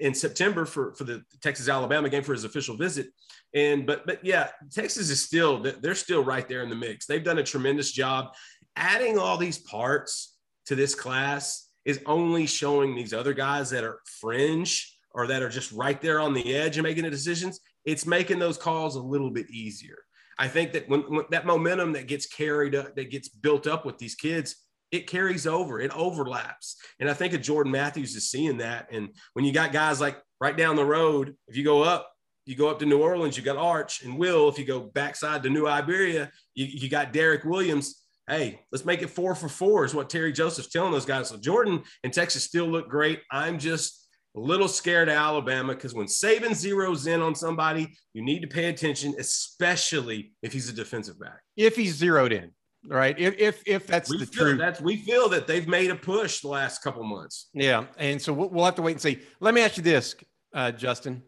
in 0.00 0.14
September 0.14 0.64
for 0.64 0.94
for 0.94 1.04
the 1.04 1.24
Texas 1.42 1.68
Alabama 1.68 2.08
game 2.08 2.22
for 2.22 2.32
his 2.32 2.44
official 2.44 2.76
visit. 2.76 3.08
And 3.54 3.86
but 3.88 4.06
but 4.06 4.24
yeah, 4.24 4.50
Texas 4.70 5.10
is 5.10 5.24
still 5.24 5.64
they're 5.80 5.96
still 5.96 6.22
right 6.22 6.46
there 6.46 6.62
in 6.62 6.68
the 6.68 6.76
mix. 6.76 7.06
They've 7.06 7.24
done 7.24 7.38
a 7.38 7.42
tremendous 7.42 7.90
job 7.90 8.34
adding 8.78 9.18
all 9.18 9.36
these 9.36 9.58
parts 9.58 10.36
to 10.66 10.74
this 10.74 10.94
class 10.94 11.68
is 11.84 12.00
only 12.06 12.46
showing 12.46 12.94
these 12.94 13.12
other 13.12 13.34
guys 13.34 13.70
that 13.70 13.84
are 13.84 14.00
fringe 14.20 14.96
or 15.12 15.26
that 15.26 15.42
are 15.42 15.48
just 15.48 15.72
right 15.72 16.00
there 16.00 16.20
on 16.20 16.32
the 16.32 16.54
edge 16.54 16.76
and 16.76 16.84
making 16.84 17.04
the 17.04 17.10
decisions. 17.10 17.60
It's 17.84 18.06
making 18.06 18.38
those 18.38 18.56
calls 18.56 18.96
a 18.96 19.02
little 19.02 19.30
bit 19.30 19.50
easier. 19.50 19.96
I 20.38 20.46
think 20.46 20.72
that 20.72 20.88
when, 20.88 21.00
when 21.10 21.24
that 21.30 21.46
momentum 21.46 21.92
that 21.94 22.06
gets 22.06 22.26
carried 22.26 22.74
up, 22.74 22.94
that 22.94 23.10
gets 23.10 23.28
built 23.28 23.66
up 23.66 23.84
with 23.84 23.98
these 23.98 24.14
kids, 24.14 24.54
it 24.92 25.08
carries 25.08 25.46
over, 25.46 25.80
it 25.80 25.90
overlaps. 25.96 26.76
And 27.00 27.10
I 27.10 27.14
think 27.14 27.32
of 27.32 27.42
Jordan 27.42 27.72
Matthews 27.72 28.14
is 28.14 28.30
seeing 28.30 28.58
that. 28.58 28.88
And 28.92 29.08
when 29.32 29.44
you 29.44 29.52
got 29.52 29.72
guys 29.72 30.00
like 30.00 30.18
right 30.40 30.56
down 30.56 30.76
the 30.76 30.84
road, 30.84 31.34
if 31.48 31.56
you 31.56 31.64
go 31.64 31.82
up, 31.82 32.12
you 32.48 32.56
go 32.56 32.68
up 32.68 32.78
to 32.78 32.86
New 32.86 33.02
Orleans, 33.02 33.36
you 33.36 33.42
got 33.42 33.58
Arch 33.58 34.02
and 34.02 34.18
Will. 34.18 34.48
If 34.48 34.58
you 34.58 34.64
go 34.64 34.80
backside 34.80 35.42
to 35.42 35.50
New 35.50 35.66
Iberia, 35.66 36.30
you, 36.54 36.64
you 36.64 36.88
got 36.88 37.12
Derek 37.12 37.44
Williams. 37.44 38.02
Hey, 38.26 38.60
let's 38.72 38.86
make 38.86 39.02
it 39.02 39.10
four 39.10 39.34
for 39.34 39.50
four, 39.50 39.84
is 39.84 39.94
what 39.94 40.08
Terry 40.08 40.32
Joseph's 40.32 40.68
telling 40.68 40.92
those 40.92 41.04
guys. 41.04 41.28
So 41.28 41.36
Jordan 41.36 41.82
and 42.04 42.12
Texas 42.12 42.44
still 42.44 42.66
look 42.66 42.88
great. 42.88 43.20
I'm 43.30 43.58
just 43.58 44.08
a 44.34 44.40
little 44.40 44.68
scared 44.68 45.10
of 45.10 45.14
Alabama 45.14 45.74
because 45.74 45.92
when 45.92 46.06
Saban 46.06 46.52
zeroes 46.52 47.06
in 47.06 47.20
on 47.20 47.34
somebody, 47.34 47.94
you 48.14 48.22
need 48.22 48.40
to 48.40 48.48
pay 48.48 48.70
attention, 48.70 49.14
especially 49.18 50.32
if 50.42 50.52
he's 50.52 50.70
a 50.70 50.72
defensive 50.72 51.20
back. 51.20 51.40
If 51.54 51.76
he's 51.76 51.96
zeroed 51.96 52.32
in, 52.32 52.52
right? 52.86 53.18
If 53.18 53.38
if, 53.38 53.62
if 53.66 53.86
that's 53.86 54.08
we 54.08 54.18
the 54.18 54.26
truth, 54.26 54.58
that's 54.58 54.80
we 54.80 54.96
feel 54.96 55.28
that 55.30 55.46
they've 55.46 55.68
made 55.68 55.90
a 55.90 55.96
push 55.96 56.40
the 56.40 56.48
last 56.48 56.82
couple 56.82 57.04
months. 57.04 57.50
Yeah, 57.52 57.86
and 57.98 58.20
so 58.20 58.32
we'll, 58.32 58.48
we'll 58.48 58.64
have 58.64 58.76
to 58.76 58.82
wait 58.82 58.92
and 58.92 59.00
see. 59.00 59.20
Let 59.40 59.52
me 59.52 59.60
ask 59.60 59.76
you 59.76 59.82
this, 59.82 60.14
uh, 60.54 60.72
Justin 60.72 61.22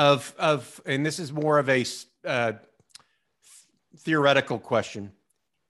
of 0.00 0.34
of 0.38 0.80
and 0.86 1.04
this 1.04 1.18
is 1.18 1.30
more 1.30 1.58
of 1.58 1.68
a 1.68 1.84
uh, 2.24 2.52
theoretical 3.98 4.58
question. 4.58 5.12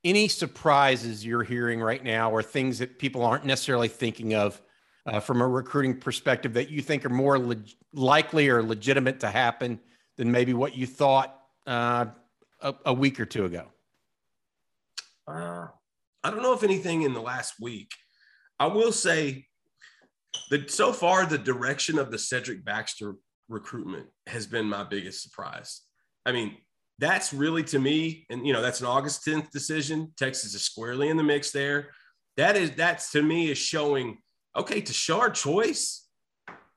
Any 0.05 0.29
surprises 0.29 1.27
you're 1.27 1.43
hearing 1.43 1.81
right 1.81 2.03
now 2.03 2.31
or 2.31 2.41
things 2.41 2.79
that 2.79 3.01
people 3.01 3.25
aren't 3.25 3.45
necessarily 3.45 3.89
thinking 3.89 4.35
of 4.35 4.63
uh, 5.05 5.19
from 5.19 5.43
a 5.43 5.49
recruiting 5.49 5.99
perspective 5.99 6.53
that 6.55 6.71
you 6.71 6.81
think 6.81 7.05
are 7.05 7.11
more 7.11 7.41
le- 7.41 7.57
likely 7.93 8.49
or 8.49 8.63
legitimate 8.63 9.19
to 9.21 9.29
happen 9.29 9.81
than 10.17 10.31
maybe 10.31 10.55
what 10.55 10.77
you 10.77 10.87
thought 10.87 11.37
uh, 11.67 12.07
a, 12.61 12.75
a, 12.87 12.95
week 12.95 13.19
or 13.19 13.27
two 13.27 13.47
ago? 13.47 13.67
Uh, 15.27 15.67
i 16.23 16.31
don't 16.31 16.43
know 16.43 16.53
if 16.53 16.63
anything 16.63 17.03
in 17.03 17.15
the 17.15 17.21
last 17.21 17.55
week. 17.61 17.91
I 18.61 18.67
will 18.67 18.93
say 18.93 19.47
that 20.51 20.71
so 20.71 20.93
far 20.93 21.27
the 21.27 21.39
direction 21.39 21.99
of 21.99 22.13
the 22.13 22.19
cedric 22.19 22.65
baxter 22.65 23.17
recruitment 23.51 24.07
has 24.31 24.47
been 24.47 24.67
my 24.67 24.85
biggest 24.85 25.23
surprise. 25.23 25.83
I 26.25 26.33
mean, 26.33 26.57
that's 26.99 27.33
really 27.33 27.65
to 27.65 27.79
me, 27.79 28.27
and 28.31 28.47
you 28.47 28.53
know, 28.53 28.63
that's 28.63 28.81
an 28.81 28.87
August 28.87 29.25
10th 29.25 29.51
decision. 29.51 30.13
Texas 30.17 30.55
is 30.55 30.63
squarely 30.63 31.09
in 31.09 31.17
the 31.17 31.23
mix 31.23 31.51
there. 31.51 31.91
That 32.37 32.57
is 32.57 32.73
that's 32.73 33.13
to 33.13 33.23
me 33.23 33.51
is 33.51 33.59
showing 33.59 34.19
okay, 34.57 34.81
Tashard 34.81 35.35
Choice, 35.35 36.09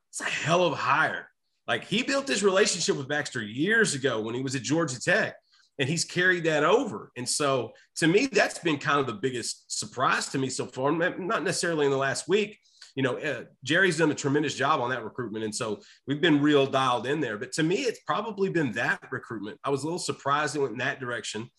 it's 0.10 0.22
a 0.22 0.26
hell 0.26 0.64
of 0.64 0.74
a 0.74 0.78
hire. 0.78 1.28
Like 1.68 1.86
he 1.86 2.04
built 2.04 2.28
this 2.28 2.44
relationship 2.44 2.96
with 2.96 3.08
Baxter 3.08 3.42
years 3.42 3.96
ago 3.96 4.22
when 4.22 4.36
he 4.36 4.42
was 4.42 4.56
at 4.56 4.62
Georgia 4.62 5.00
Tech, 5.00 5.36
and 5.80 5.90
he's 5.90 6.06
carried 6.06 6.44
that 6.46 6.64
over. 6.64 7.12
And 7.18 7.28
so 7.28 7.74
to 7.98 8.08
me, 8.08 8.28
that's 8.28 8.60
been 8.60 8.78
kind 8.78 9.00
of 9.00 9.08
the 9.08 9.14
biggest 9.14 9.78
surprise 9.78 10.28
to 10.30 10.38
me 10.38 10.50
so 10.50 10.68
far. 10.68 10.92
Not 10.92 11.44
necessarily 11.44 11.86
in 11.86 11.92
the 11.92 11.98
last 11.98 12.28
week, 12.28 12.60
you 12.96 13.04
know, 13.04 13.18
uh, 13.18 13.44
Jerry's 13.64 13.98
done 13.98 14.12
a 14.12 14.16
tremendous 14.16 14.54
job 14.54 14.80
on 14.80 14.90
that 14.92 15.04
recruitment. 15.04 15.44
And 15.46 15.54
so 15.54 15.80
we've 16.08 16.22
been 16.22 16.42
real 16.42 16.66
dialed 16.66 17.08
in 17.08 17.20
there. 17.20 17.38
But 17.38 17.52
to 17.54 17.64
me, 17.64 17.78
it's 17.78 18.02
probably 18.06 18.50
been 18.50 18.72
that 18.74 19.00
recruitment. 19.12 19.60
I 19.64 19.70
was 19.70 19.84
a 19.84 19.86
little 19.86 20.00
surprised 20.00 20.56
it 20.56 20.60
went 20.60 20.74
in 20.74 20.80
that 20.80 21.00
direction. 21.00 21.50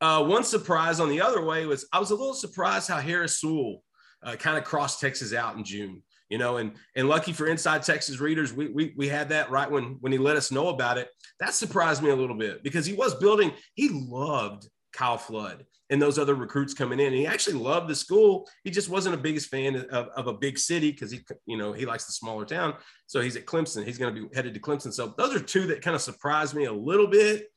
Uh, 0.00 0.24
one 0.24 0.44
surprise 0.44 1.00
on 1.00 1.08
the 1.08 1.20
other 1.20 1.44
way 1.44 1.66
was 1.66 1.86
I 1.92 1.98
was 1.98 2.10
a 2.10 2.14
little 2.14 2.34
surprised 2.34 2.88
how 2.88 2.98
Harris 2.98 3.40
Sewell 3.40 3.82
uh, 4.22 4.36
kind 4.36 4.56
of 4.56 4.64
crossed 4.64 5.00
Texas 5.00 5.34
out 5.34 5.56
in 5.56 5.64
June. 5.64 6.02
You 6.30 6.36
know, 6.36 6.58
and 6.58 6.72
and 6.94 7.08
lucky 7.08 7.32
for 7.32 7.46
Inside 7.46 7.82
Texas 7.82 8.20
readers, 8.20 8.52
we, 8.52 8.68
we 8.68 8.92
we 8.98 9.08
had 9.08 9.30
that 9.30 9.50
right 9.50 9.70
when 9.70 9.96
when 10.00 10.12
he 10.12 10.18
let 10.18 10.36
us 10.36 10.52
know 10.52 10.68
about 10.68 10.98
it. 10.98 11.08
That 11.40 11.54
surprised 11.54 12.02
me 12.02 12.10
a 12.10 12.16
little 12.16 12.36
bit 12.36 12.62
because 12.62 12.84
he 12.84 12.92
was 12.92 13.14
building. 13.14 13.50
He 13.74 13.88
loved 13.88 14.68
Kyle 14.92 15.18
Flood 15.18 15.66
and 15.90 16.00
those 16.00 16.18
other 16.18 16.34
recruits 16.34 16.74
coming 16.74 17.00
in. 17.00 17.06
And 17.06 17.16
he 17.16 17.26
actually 17.26 17.58
loved 17.58 17.88
the 17.88 17.94
school. 17.94 18.48
He 18.64 18.70
just 18.70 18.88
wasn't 18.88 19.14
a 19.14 19.18
biggest 19.18 19.48
fan 19.48 19.76
of, 19.76 20.08
of 20.08 20.26
a 20.26 20.32
big 20.32 20.58
city 20.58 20.92
because 20.92 21.10
he, 21.10 21.20
you 21.46 21.56
know, 21.56 21.72
he 21.72 21.86
likes 21.86 22.06
the 22.06 22.12
smaller 22.12 22.44
town. 22.44 22.74
So 23.06 23.20
he's 23.20 23.36
at 23.36 23.46
Clemson. 23.46 23.84
He's 23.84 23.98
going 23.98 24.14
to 24.14 24.28
be 24.28 24.34
headed 24.34 24.54
to 24.54 24.60
Clemson. 24.60 24.92
So 24.92 25.14
those 25.16 25.34
are 25.34 25.40
two 25.40 25.66
that 25.68 25.82
kind 25.82 25.94
of 25.94 26.02
surprised 26.02 26.54
me 26.54 26.64
a 26.64 26.72
little 26.72 27.06
bit. 27.06 27.48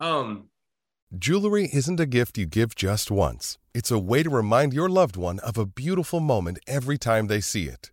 Um, 0.00 0.48
Jewelry 1.16 1.70
isn't 1.72 2.00
a 2.00 2.06
gift 2.06 2.36
you 2.36 2.46
give 2.46 2.74
just 2.74 3.10
once. 3.10 3.58
It's 3.72 3.92
a 3.92 3.98
way 3.98 4.24
to 4.24 4.30
remind 4.30 4.72
your 4.72 4.88
loved 4.88 5.16
one 5.16 5.38
of 5.40 5.56
a 5.56 5.64
beautiful 5.64 6.18
moment 6.18 6.58
every 6.66 6.98
time 6.98 7.28
they 7.28 7.40
see 7.40 7.68
it. 7.68 7.92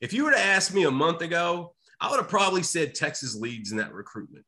If 0.00 0.12
you 0.12 0.24
were 0.24 0.30
to 0.30 0.38
ask 0.38 0.72
me 0.72 0.84
a 0.84 0.90
month 0.90 1.20
ago, 1.20 1.74
I 2.00 2.10
would 2.10 2.20
have 2.20 2.28
probably 2.28 2.62
said 2.62 2.94
Texas 2.94 3.34
leads 3.34 3.70
in 3.70 3.78
that 3.78 3.92
recruitment. 3.92 4.44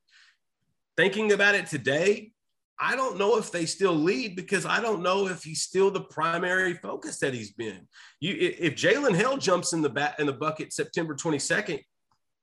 Thinking 0.97 1.33
about 1.33 1.55
it 1.55 1.67
today, 1.67 2.33
I 2.79 2.97
don't 2.97 3.19
know 3.19 3.37
if 3.37 3.53
they 3.53 3.67
still 3.67 3.95
lead 3.95 4.35
because 4.35 4.65
I 4.65 4.81
don't 4.81 5.03
know 5.03 5.29
if 5.29 5.43
he's 5.45 5.63
still 5.63 5.91
the 5.91 6.01
primary 6.01 6.75
focus 6.75 7.19
that 7.19 7.35
he's 7.35 7.53
been. 7.53 7.87
You, 8.21 8.35
if 8.39 8.75
Jalen 8.75 9.15
Hill 9.15 9.37
jumps 9.37 9.73
in 9.73 9.83
the 9.83 9.91
bat 9.91 10.17
in 10.19 10.27
the 10.27 10.33
bucket 10.33 10.73
September 10.73 11.15
22nd, 11.15 11.81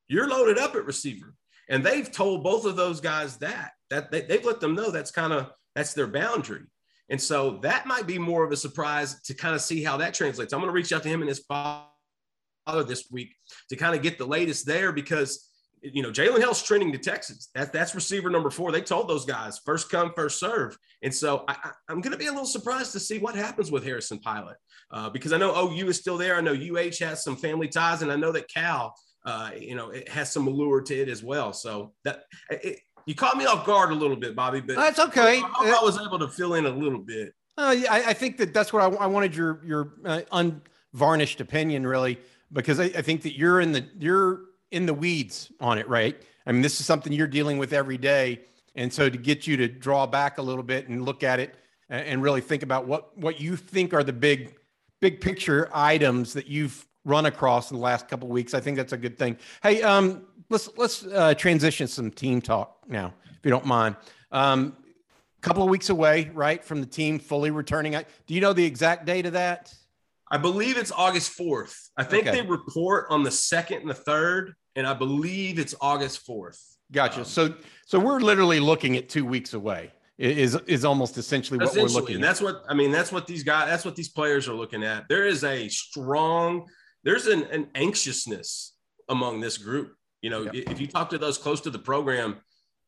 you're 0.08 0.30
loaded 0.30 0.58
up 0.58 0.76
at 0.76 0.86
receiver, 0.86 1.36
and 1.68 1.84
they've 1.84 2.10
told 2.12 2.44
both 2.44 2.66
of 2.66 2.76
those 2.76 3.02
guys 3.02 3.38
that 3.38 3.72
that 3.90 4.12
they, 4.12 4.22
they've 4.22 4.46
let 4.46 4.60
them 4.60 4.76
know 4.76 4.92
that's 4.92 5.12
kind 5.12 5.34
of 5.34 5.52
that's 5.76 5.94
their 5.94 6.08
boundary. 6.08 6.66
And 7.10 7.20
so 7.20 7.60
that 7.64 7.88
might 7.88 8.06
be 8.06 8.20
more 8.20 8.44
of 8.44 8.52
a 8.52 8.58
surprise 8.58 9.20
to 9.24 9.34
kind 9.34 9.56
of 9.56 9.62
see 9.62 9.84
how 9.84 9.98
that 9.98 10.14
translates. 10.14 10.54
I'm 10.54 10.60
going 10.60 10.70
to 10.70 10.74
reach 10.74 10.94
out 10.94 11.02
to 11.04 11.10
him 11.10 11.22
and 11.22 11.30
his 11.30 11.40
father 11.40 11.86
this 12.88 13.10
week 13.12 13.36
to 13.70 13.76
kind 13.76 13.96
of 13.96 14.02
get 14.02 14.18
the 14.18 14.26
latest 14.26 14.66
there 14.66 14.92
because 14.92 15.50
you 15.82 16.04
know, 16.04 16.12
Jalen 16.12 16.40
Hale's 16.40 16.62
trending 16.62 16.92
to 16.92 16.98
Texas. 16.98 17.50
That's 17.54 17.72
that's 17.72 17.96
receiver 17.96 18.30
number 18.30 18.50
four. 18.50 18.72
They 18.72 18.82
told 18.82 19.08
those 19.08 19.26
guys 19.26 19.60
first 19.60 19.90
come, 19.90 20.12
first 20.16 20.40
serve. 20.40 20.78
And 21.02 21.14
so 21.14 21.46
I, 21.48 21.72
am 21.90 22.02
going 22.02 22.12
to 22.12 22.18
be 22.18 22.28
a 22.28 22.32
little 22.32 22.46
surprised 22.46 22.92
to 22.94 23.00
see 23.00 23.18
what 23.20 23.36
happens 23.36 23.72
with 23.72 23.84
Harrison 23.84 24.20
Pilot 24.20 24.58
uh, 24.92 25.10
because 25.10 25.34
I 25.34 25.38
know 25.38 25.56
OU 25.56 25.88
is 25.88 25.98
still 25.98 26.18
there. 26.18 26.36
I 26.36 26.42
know 26.42 26.54
UH 26.54 27.04
has 27.04 27.24
some 27.24 27.36
family 27.38 27.68
ties, 27.68 28.02
and 28.02 28.12
I 28.12 28.16
know 28.16 28.32
that 28.32 28.50
Cal, 28.50 28.94
uh, 29.26 29.52
you 29.58 29.76
know, 29.76 29.90
it 29.92 30.10
has 30.10 30.32
some 30.32 30.48
allure 30.48 30.82
to 30.82 30.96
it 30.96 31.10
as 31.10 31.24
well. 31.24 31.54
So 31.54 31.94
that 32.04 32.24
it, 32.50 32.80
you 33.06 33.16
caught 33.16 33.38
me 33.38 33.46
off 33.46 33.66
guard 33.66 33.92
a 33.92 33.96
little 33.96 34.18
bit, 34.18 34.36
Bobby. 34.36 34.62
But 34.62 34.76
that's 34.76 35.00
okay. 35.00 35.42
I, 35.42 35.78
I, 35.80 35.84
was 35.84 36.00
able 36.00 36.20
to 36.20 36.28
fill 36.28 36.56
in 36.56 36.66
a 36.66 36.70
little 36.70 37.00
bit. 37.00 37.34
Uh, 37.58 37.76
I, 37.90 38.04
I, 38.08 38.14
think 38.14 38.38
that 38.38 38.54
that's 38.54 38.72
what 38.72 38.82
I, 38.82 38.96
I 38.98 39.08
wanted 39.08 39.36
your 39.36 39.62
your 39.66 39.94
uh, 40.06 40.22
unvarnished 40.32 41.42
opinion, 41.42 41.88
really, 41.88 42.20
because 42.52 42.80
I, 42.80 42.86
I 42.86 43.02
think 43.02 43.22
that 43.24 43.38
you're 43.38 43.62
in 43.62 43.72
the 43.72 43.86
you're 43.98 44.42
in 44.72 44.86
the 44.86 44.94
weeds 44.94 45.52
on 45.60 45.78
it, 45.78 45.88
right? 45.88 46.22
I 46.46 46.52
mean, 46.52 46.62
this 46.62 46.80
is 46.80 46.86
something 46.86 47.12
you're 47.12 47.28
dealing 47.28 47.58
with 47.58 47.74
every 47.74 47.98
day. 47.98 48.42
And 48.76 48.92
so 48.92 49.10
to 49.10 49.18
get 49.18 49.48
you 49.48 49.58
to 49.58 49.68
draw 49.68 50.06
back 50.06 50.38
a 50.38 50.42
little 50.42 50.64
bit 50.64 50.88
and 50.88 51.04
look 51.04 51.24
at 51.24 51.40
it 51.40 51.56
and 51.90 52.22
really 52.22 52.42
think 52.42 52.64
about 52.64 52.86
what 52.86 53.18
what 53.18 53.40
you 53.40 53.56
think 53.56 53.94
are 53.94 54.04
the 54.04 54.14
big 54.14 54.56
big 55.00 55.22
picture 55.22 55.70
items 55.74 56.34
that 56.34 56.48
you've 56.48 56.86
run 57.06 57.26
across 57.26 57.72
in 57.72 57.78
the 57.78 57.84
last 57.84 58.08
couple 58.08 58.28
weeks, 58.28 58.54
I 58.54 58.60
think 58.60 58.78
that's 58.78 58.94
a 58.94 58.98
good 58.98 59.18
thing. 59.18 59.38
Hey, 59.64 59.82
um, 59.82 60.26
let's 60.50 60.70
let's 60.78 61.06
uh, 61.06 61.34
transition 61.34 61.88
some 61.88 62.12
team 62.12 62.42
talk 62.42 62.78
now, 62.88 63.14
if 63.32 63.40
you 63.44 63.52
don't 63.52 63.66
mind. 63.66 63.96
Um, 64.32 64.76
couple 65.42 65.64
of 65.64 65.70
weeks 65.70 65.90
away, 65.90 66.30
right, 66.34 66.64
from 66.64 66.82
the 66.82 66.86
team 66.86 67.18
fully 67.18 67.50
returning. 67.50 67.94
Do 68.28 68.34
you 68.34 68.42
know 68.42 68.52
the 68.52 68.66
exact 68.66 69.06
date 69.06 69.26
of 69.26 69.34
that? 69.34 69.74
I 70.32 70.38
believe 70.38 70.78
it's 70.78 70.92
August 70.92 71.38
4th. 71.38 71.76
I 71.98 72.04
think 72.04 72.28
okay. 72.28 72.42
they 72.42 72.48
report 72.48 73.08
on 73.10 73.24
the 73.24 73.32
second 73.32 73.82
and 73.82 73.90
the 73.90 73.96
third, 73.96 74.54
and 74.76 74.86
I 74.86 74.94
believe 74.94 75.58
it's 75.58 75.74
August 75.82 76.26
4th. 76.28 76.60
Gotcha. 76.92 77.20
Um, 77.20 77.26
so 77.26 77.54
so 77.86 78.00
we're 78.00 78.20
literally 78.20 78.60
looking 78.60 78.98
at 78.98 79.10
two 79.10 79.26
weeks 79.26 79.54
away. 79.54 79.92
Is 80.18 80.56
is 80.68 80.84
almost 80.84 81.18
essentially 81.18 81.58
what 81.58 81.70
essentially, 81.70 81.94
we're 81.94 82.02
looking 82.02 82.16
and 82.16 82.24
that's 82.24 82.42
what 82.42 82.64
I 82.68 82.74
mean. 82.74 82.92
That's 82.92 83.12
what 83.12 83.26
these 83.26 83.44
guys, 83.44 83.70
that's 83.70 83.86
what 83.86 83.96
these 83.96 84.10
players 84.10 84.50
are 84.50 84.54
looking 84.54 84.84
at. 84.84 85.08
There 85.08 85.26
is 85.26 85.46
a 85.46 85.70
strong, 85.70 86.68
there's 87.04 87.28
an, 87.28 87.44
an 87.44 87.68
anxiousness 87.74 88.74
among 89.08 89.40
this 89.40 89.58
group. 89.58 89.96
You 90.22 90.30
know, 90.30 90.42
yep. 90.44 90.54
if 90.56 90.82
you 90.82 90.88
talk 90.88 91.10
to 91.12 91.18
those 91.18 91.38
close 91.38 91.62
to 91.62 91.70
the 91.70 91.80
program, 91.80 92.38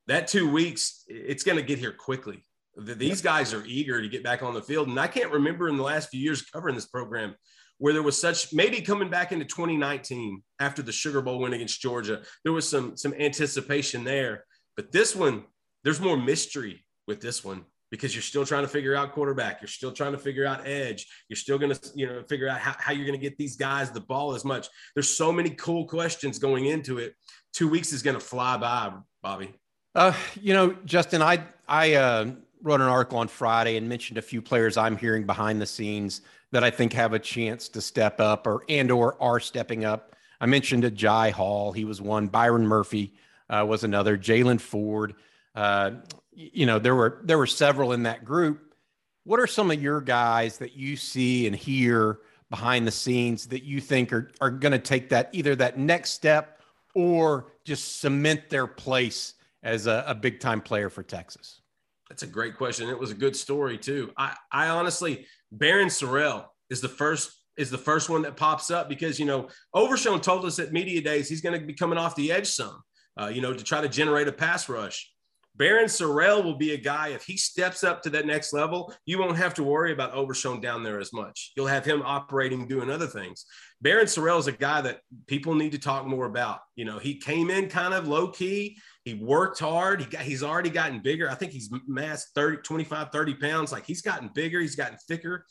that 0.07 0.27
two 0.27 0.51
weeks, 0.51 1.05
it's 1.07 1.44
going 1.44 1.57
to 1.57 1.63
get 1.63 1.79
here 1.79 1.94
quickly. 1.94 2.44
That 2.75 3.00
these 3.00 3.22
guys 3.22 3.53
are 3.53 3.66
eager 3.66 4.01
to 4.01 4.07
get 4.07 4.24
back 4.24 4.44
on 4.44 4.53
the 4.53 4.62
field. 4.62 4.88
And 4.88 5.00
I 5.00 5.07
can't 5.07 5.31
remember 5.31 5.68
in 5.68 5.77
the 5.77 5.84
last 5.84 6.10
few 6.10 6.22
years 6.22 6.42
covering 6.42 6.75
this 6.75 6.86
program 6.86 7.36
where 7.79 7.94
there 7.94 8.03
was 8.03 8.20
such 8.20 8.53
maybe 8.53 8.79
coming 8.79 9.10
back 9.10 9.31
into 9.31 9.44
2019 9.44 10.44
after 10.60 10.81
the 10.81 10.92
Sugar 10.92 11.22
Bowl 11.22 11.40
win 11.40 11.53
against 11.53 11.81
Georgia, 11.81 12.22
there 12.44 12.53
was 12.53 12.70
some 12.70 12.96
some 12.96 13.14
anticipation 13.16 14.03
there. 14.03 14.46
But 14.75 14.92
this 14.92 15.16
one, 15.16 15.44
there's 15.84 16.00
more 16.00 16.16
mystery 16.16 16.86
with 17.07 17.22
this 17.22 17.44
one 17.44 17.66
because 17.92 18.16
you're 18.16 18.22
still 18.22 18.46
trying 18.46 18.64
to 18.64 18.70
figure 18.70 18.96
out 18.96 19.12
quarterback. 19.12 19.62
You're 19.62 19.68
still 19.68 19.92
trying 19.92 20.14
to 20.14 20.18
figure 20.18 20.46
out 20.46 20.66
edge. 20.66 21.05
You're 21.27 21.38
still 21.38 21.60
going 21.60 21.74
to, 21.74 21.92
you 21.94 22.07
know, 22.07 22.24
figure 22.24 22.48
out 22.48 22.60
how, 22.60 22.75
how 22.79 22.94
you're 22.94 23.05
going 23.05 23.20
to 23.20 23.24
get 23.24 23.38
these 23.38 23.57
guys 23.57 23.92
the 23.92 24.00
ball 24.00 24.34
as 24.34 24.46
much. 24.46 24.68
There's 24.96 25.10
so 25.10 25.31
many 25.31 25.50
cool 25.51 25.86
questions 25.86 26.40
going 26.40 26.68
into 26.68 27.00
it. 27.00 27.14
Two 27.53 27.68
weeks 27.68 27.92
is 27.92 28.01
going 28.01 28.14
to 28.14 28.22
fly 28.22 28.57
by, 28.57 28.94
Bobby. 29.22 29.53
Uh, 29.94 30.14
you 30.40 30.53
know, 30.53 30.74
Justin, 30.86 31.22
I, 31.22 31.44
I, 31.68 31.96
uh, 31.96 32.31
wrote 32.63 32.81
an 32.81 32.87
article 32.87 33.19
on 33.19 33.27
Friday 33.27 33.77
and 33.77 33.87
mentioned 33.87 34.17
a 34.17 34.21
few 34.21 34.41
players 34.41 34.77
I'm 34.77 34.97
hearing 34.97 35.25
behind 35.25 35.61
the 35.61 35.65
scenes 35.65 36.21
that 36.51 36.63
I 36.63 36.69
think 36.69 36.93
have 36.93 37.13
a 37.13 37.19
chance 37.19 37.69
to 37.69 37.81
step 37.81 38.19
up 38.19 38.45
or 38.47 38.63
and 38.69 38.91
or 38.91 39.21
are 39.21 39.39
stepping 39.39 39.85
up. 39.85 40.15
I 40.39 40.45
mentioned 40.45 40.83
a 40.83 40.91
Jai 40.91 41.29
Hall, 41.29 41.71
he 41.71 41.85
was 41.85 42.01
one. 42.01 42.27
Byron 42.27 42.65
Murphy 42.65 43.13
uh, 43.50 43.65
was 43.67 43.83
another. 43.83 44.17
Jaylan 44.17 44.59
Ford. 44.59 45.15
Uh, 45.53 45.91
you 46.31 46.65
know, 46.65 46.79
there 46.79 46.95
were 46.95 47.21
there 47.24 47.37
were 47.37 47.47
several 47.47 47.91
in 47.91 48.03
that 48.03 48.25
group. 48.25 48.74
What 49.24 49.39
are 49.39 49.47
some 49.47 49.69
of 49.69 49.81
your 49.81 50.01
guys 50.01 50.57
that 50.57 50.75
you 50.75 50.95
see 50.95 51.45
and 51.45 51.55
hear 51.55 52.19
behind 52.50 52.87
the 52.87 52.91
scenes 52.91 53.47
that 53.47 53.63
you 53.63 53.79
think 53.79 54.11
are 54.11 54.31
are 54.41 54.50
going 54.50 54.71
to 54.71 54.79
take 54.79 55.09
that 55.09 55.29
either 55.33 55.55
that 55.55 55.77
next 55.77 56.11
step 56.11 56.61
or 56.95 57.51
just 57.63 58.00
cement 58.00 58.50
their 58.50 58.67
place 58.67 59.35
as 59.63 59.87
a, 59.87 60.03
a 60.07 60.15
big 60.15 60.39
time 60.39 60.61
player 60.61 60.89
for 60.89 61.03
Texas? 61.03 61.60
That's 62.11 62.24
a 62.24 62.27
great 62.27 62.57
question. 62.57 62.89
It 62.89 63.00
was 63.00 63.11
a 63.11 63.15
good 63.15 63.37
story 63.37 63.77
too. 63.77 64.11
I, 64.17 64.35
I 64.51 64.67
honestly, 64.67 65.25
Barryn 65.55 65.85
Sorrell 65.85 66.47
is 66.69 66.81
the 66.81 66.89
first 66.89 67.31
is 67.55 67.69
the 67.69 67.77
first 67.77 68.09
one 68.09 68.24
that 68.24 68.35
pops 68.35 68.69
up 68.69 68.89
because 68.89 69.17
you 69.17 69.25
know 69.25 69.47
Overshown 69.74 70.19
told 70.19 70.43
us 70.43 70.59
at 70.59 70.74
media 70.74 71.00
days 71.00 71.29
he's 71.29 71.39
going 71.39 71.57
to 71.57 71.65
be 71.65 71.74
coming 71.74 71.97
off 71.97 72.17
the 72.17 72.29
edge 72.29 72.47
some, 72.47 72.83
uh, 73.17 73.27
you 73.27 73.39
know, 73.39 73.53
to 73.53 73.63
try 73.63 73.79
to 73.79 73.87
generate 73.87 74.27
a 74.27 74.31
pass 74.33 74.67
rush. 74.67 75.09
Barryn 75.57 75.85
Sorrell 75.85 76.44
will 76.44 76.55
be 76.55 76.74
a 76.74 76.77
guy 76.77 77.09
if 77.09 77.24
he 77.24 77.35
steps 77.35 77.83
up 77.83 78.01
to 78.01 78.09
that 78.11 78.25
next 78.25 78.53
level, 78.53 78.94
you 79.05 79.20
won't 79.20 79.37
have 79.37 79.53
to 79.55 79.64
worry 79.64 79.92
about 79.92 80.14
Overshown 80.14 80.61
down 80.61 80.81
there 80.81 81.00
as 81.00 81.11
much. 81.11 81.51
You'll 81.55 81.68
have 81.68 81.85
him 81.85 82.01
operating, 82.03 82.68
doing 82.68 82.90
other 82.90 83.07
things. 83.07 83.46
Barryn 83.83 84.03
Sorrell 84.03 84.40
is 84.40 84.48
a 84.48 84.53
guy 84.53 84.81
that 84.81 85.01
people 85.27 85.53
need 85.53 85.74
to 85.74 85.79
talk 85.79 86.05
more 86.05 86.25
about. 86.25 86.59
You 86.75 86.85
know, 86.85 87.00
he 87.00 87.16
came 87.16 87.50
in 87.50 87.68
kind 87.68 87.94
of 87.94 88.07
low 88.07 88.29
key. 88.29 88.77
He 89.03 89.16
worked 89.16 89.59
hard. 89.59 90.01
He 90.01 90.07
got, 90.07 90.22
he's 90.22 90.44
already 90.44 90.70
gotten 90.70 91.00
bigger. 91.00 91.29
I 91.29 91.35
think 91.35 91.51
he's 91.51 91.70
massed 91.87 92.29
30, 92.33 92.57
25, 92.57 93.11
30 93.11 93.33
pounds. 93.35 93.72
Like 93.72 93.85
he's 93.85 94.01
gotten 94.01 94.29
bigger. 94.33 94.59
He's 94.61 94.75
gotten 94.75 94.98
thicker. 95.07 95.46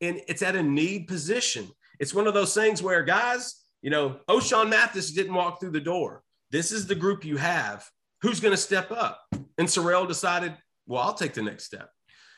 And 0.00 0.20
it's 0.28 0.42
at 0.42 0.56
a 0.56 0.62
need 0.62 1.08
position. 1.08 1.68
It's 2.00 2.14
one 2.14 2.26
of 2.26 2.34
those 2.34 2.54
things 2.54 2.82
where 2.82 3.02
guys, 3.02 3.62
you 3.82 3.90
know, 3.90 4.20
Ochaun 4.28 4.70
Mathis 4.70 5.12
didn't 5.12 5.34
walk 5.34 5.60
through 5.60 5.72
the 5.72 5.80
door. 5.80 6.22
This 6.50 6.72
is 6.72 6.86
the 6.86 6.94
group 6.94 7.24
you 7.24 7.36
have. 7.36 7.84
Who's 8.22 8.40
going 8.40 8.52
to 8.52 8.58
step 8.58 8.90
up? 8.90 9.26
And 9.58 9.68
Sorrell 9.68 10.06
decided, 10.06 10.54
well, 10.86 11.02
I'll 11.02 11.14
take 11.14 11.34
the 11.34 11.42
next 11.42 11.64
step. 11.64 11.90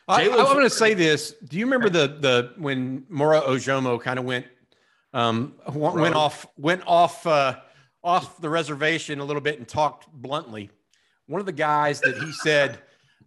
I, 0.08 0.22
am 0.22 0.32
going 0.32 0.64
to 0.64 0.70
say 0.70 0.94
this. 0.94 1.34
Do 1.48 1.58
you 1.58 1.64
remember 1.64 1.88
the 1.88 2.08
the 2.20 2.52
when 2.58 3.06
Moro 3.08 3.40
Ojomo 3.40 4.00
kind 4.00 4.18
of 4.18 4.24
went 4.24 4.46
um, 5.14 5.54
went 5.72 6.14
off 6.14 6.46
went 6.58 6.82
off 6.86 7.26
uh, 7.26 7.60
off 8.02 8.38
the 8.40 8.50
reservation 8.50 9.20
a 9.20 9.24
little 9.24 9.40
bit 9.40 9.58
and 9.58 9.66
talked 9.66 10.12
bluntly. 10.12 10.70
One 11.26 11.40
of 11.40 11.46
the 11.46 11.52
guys 11.52 12.00
that 12.00 12.18
he 12.18 12.32
said, 12.32 12.78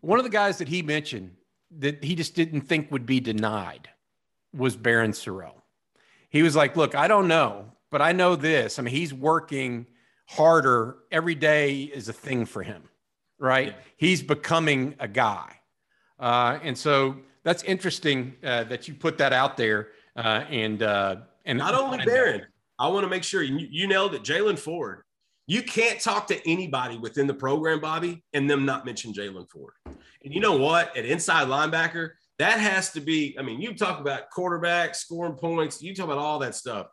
one 0.02 0.20
of 0.20 0.24
the 0.24 0.30
guys 0.30 0.60
that 0.60 0.68
he 0.68 0.84
mentioned 0.84 1.32
that 1.80 2.04
he 2.04 2.14
just 2.14 2.36
didn't 2.36 2.62
think 2.62 2.92
would 2.92 3.08
be 3.08 3.20
denied 3.20 3.90
was 4.54 4.78
Barryn 4.78 5.10
Sorrell. 5.10 5.62
He 6.30 6.44
was 6.44 6.56
like, 6.56 6.76
"Look, 6.76 6.94
I 6.94 7.08
don't 7.08 7.28
know, 7.28 7.72
but 7.90 8.04
I 8.04 8.12
know 8.12 8.36
this. 8.36 8.78
I 8.78 8.84
mean, 8.84 8.94
he's 8.94 9.14
working 9.14 9.88
harder 10.28 10.98
every 11.12 11.36
day 11.36 11.84
is 11.84 12.10
a 12.10 12.14
thing 12.14 12.46
for 12.46 12.64
him, 12.64 12.84
right? 13.40 13.68
Yeah. 13.68 13.74
He's 13.98 14.22
becoming 14.22 14.96
a 15.00 15.08
guy, 15.08 15.52
uh, 16.20 16.60
and 16.62 16.78
so 16.78 17.18
that's 17.44 17.64
interesting 17.64 18.36
uh, 18.44 18.66
that 18.66 18.88
you 18.88 18.94
put 18.94 19.18
that 19.20 19.34
out 19.34 19.58
there. 19.58 19.90
Uh, 20.16 20.44
and 20.50 20.84
uh, 20.84 21.18
and 21.46 21.58
not 21.58 21.74
only 21.74 22.00
Barryn, 22.00 22.44
I 22.80 22.88
want 22.90 23.04
to 23.04 23.10
make 23.10 23.24
sure 23.24 23.42
you, 23.42 23.68
you 23.72 23.88
nailed 23.88 24.14
it. 24.14 24.24
Jaylan 24.24 24.60
Ford. 24.60 25.02
You 25.50 25.64
can't 25.64 26.02
talk 26.02 26.28
to 26.28 26.50
anybody 26.50 26.98
within 26.98 27.26
the 27.26 27.34
program, 27.34 27.80
Bobby, 27.80 28.22
and 28.34 28.50
them 28.50 28.66
not 28.66 28.86
mention 28.86 29.14
Jaylan 29.14 29.50
Ford. 29.50 29.72
And 29.86 30.34
you 30.34 30.42
know 30.42 30.58
what? 30.58 30.96
At 30.98 31.06
inside 31.06 31.48
linebacker, 31.48 32.10
that 32.38 32.60
has 32.60 32.92
to 32.92 33.00
be. 33.00 33.34
I 33.40 33.44
mean, 33.44 33.62
you 33.62 33.74
talk 33.74 34.02
about 34.02 34.30
quarterback 34.30 34.94
scoring 34.94 35.36
points. 35.36 35.82
You 35.82 35.96
talk 35.96 36.06
about 36.06 36.18
all 36.18 36.40
that 36.40 36.54
stuff. 36.54 36.88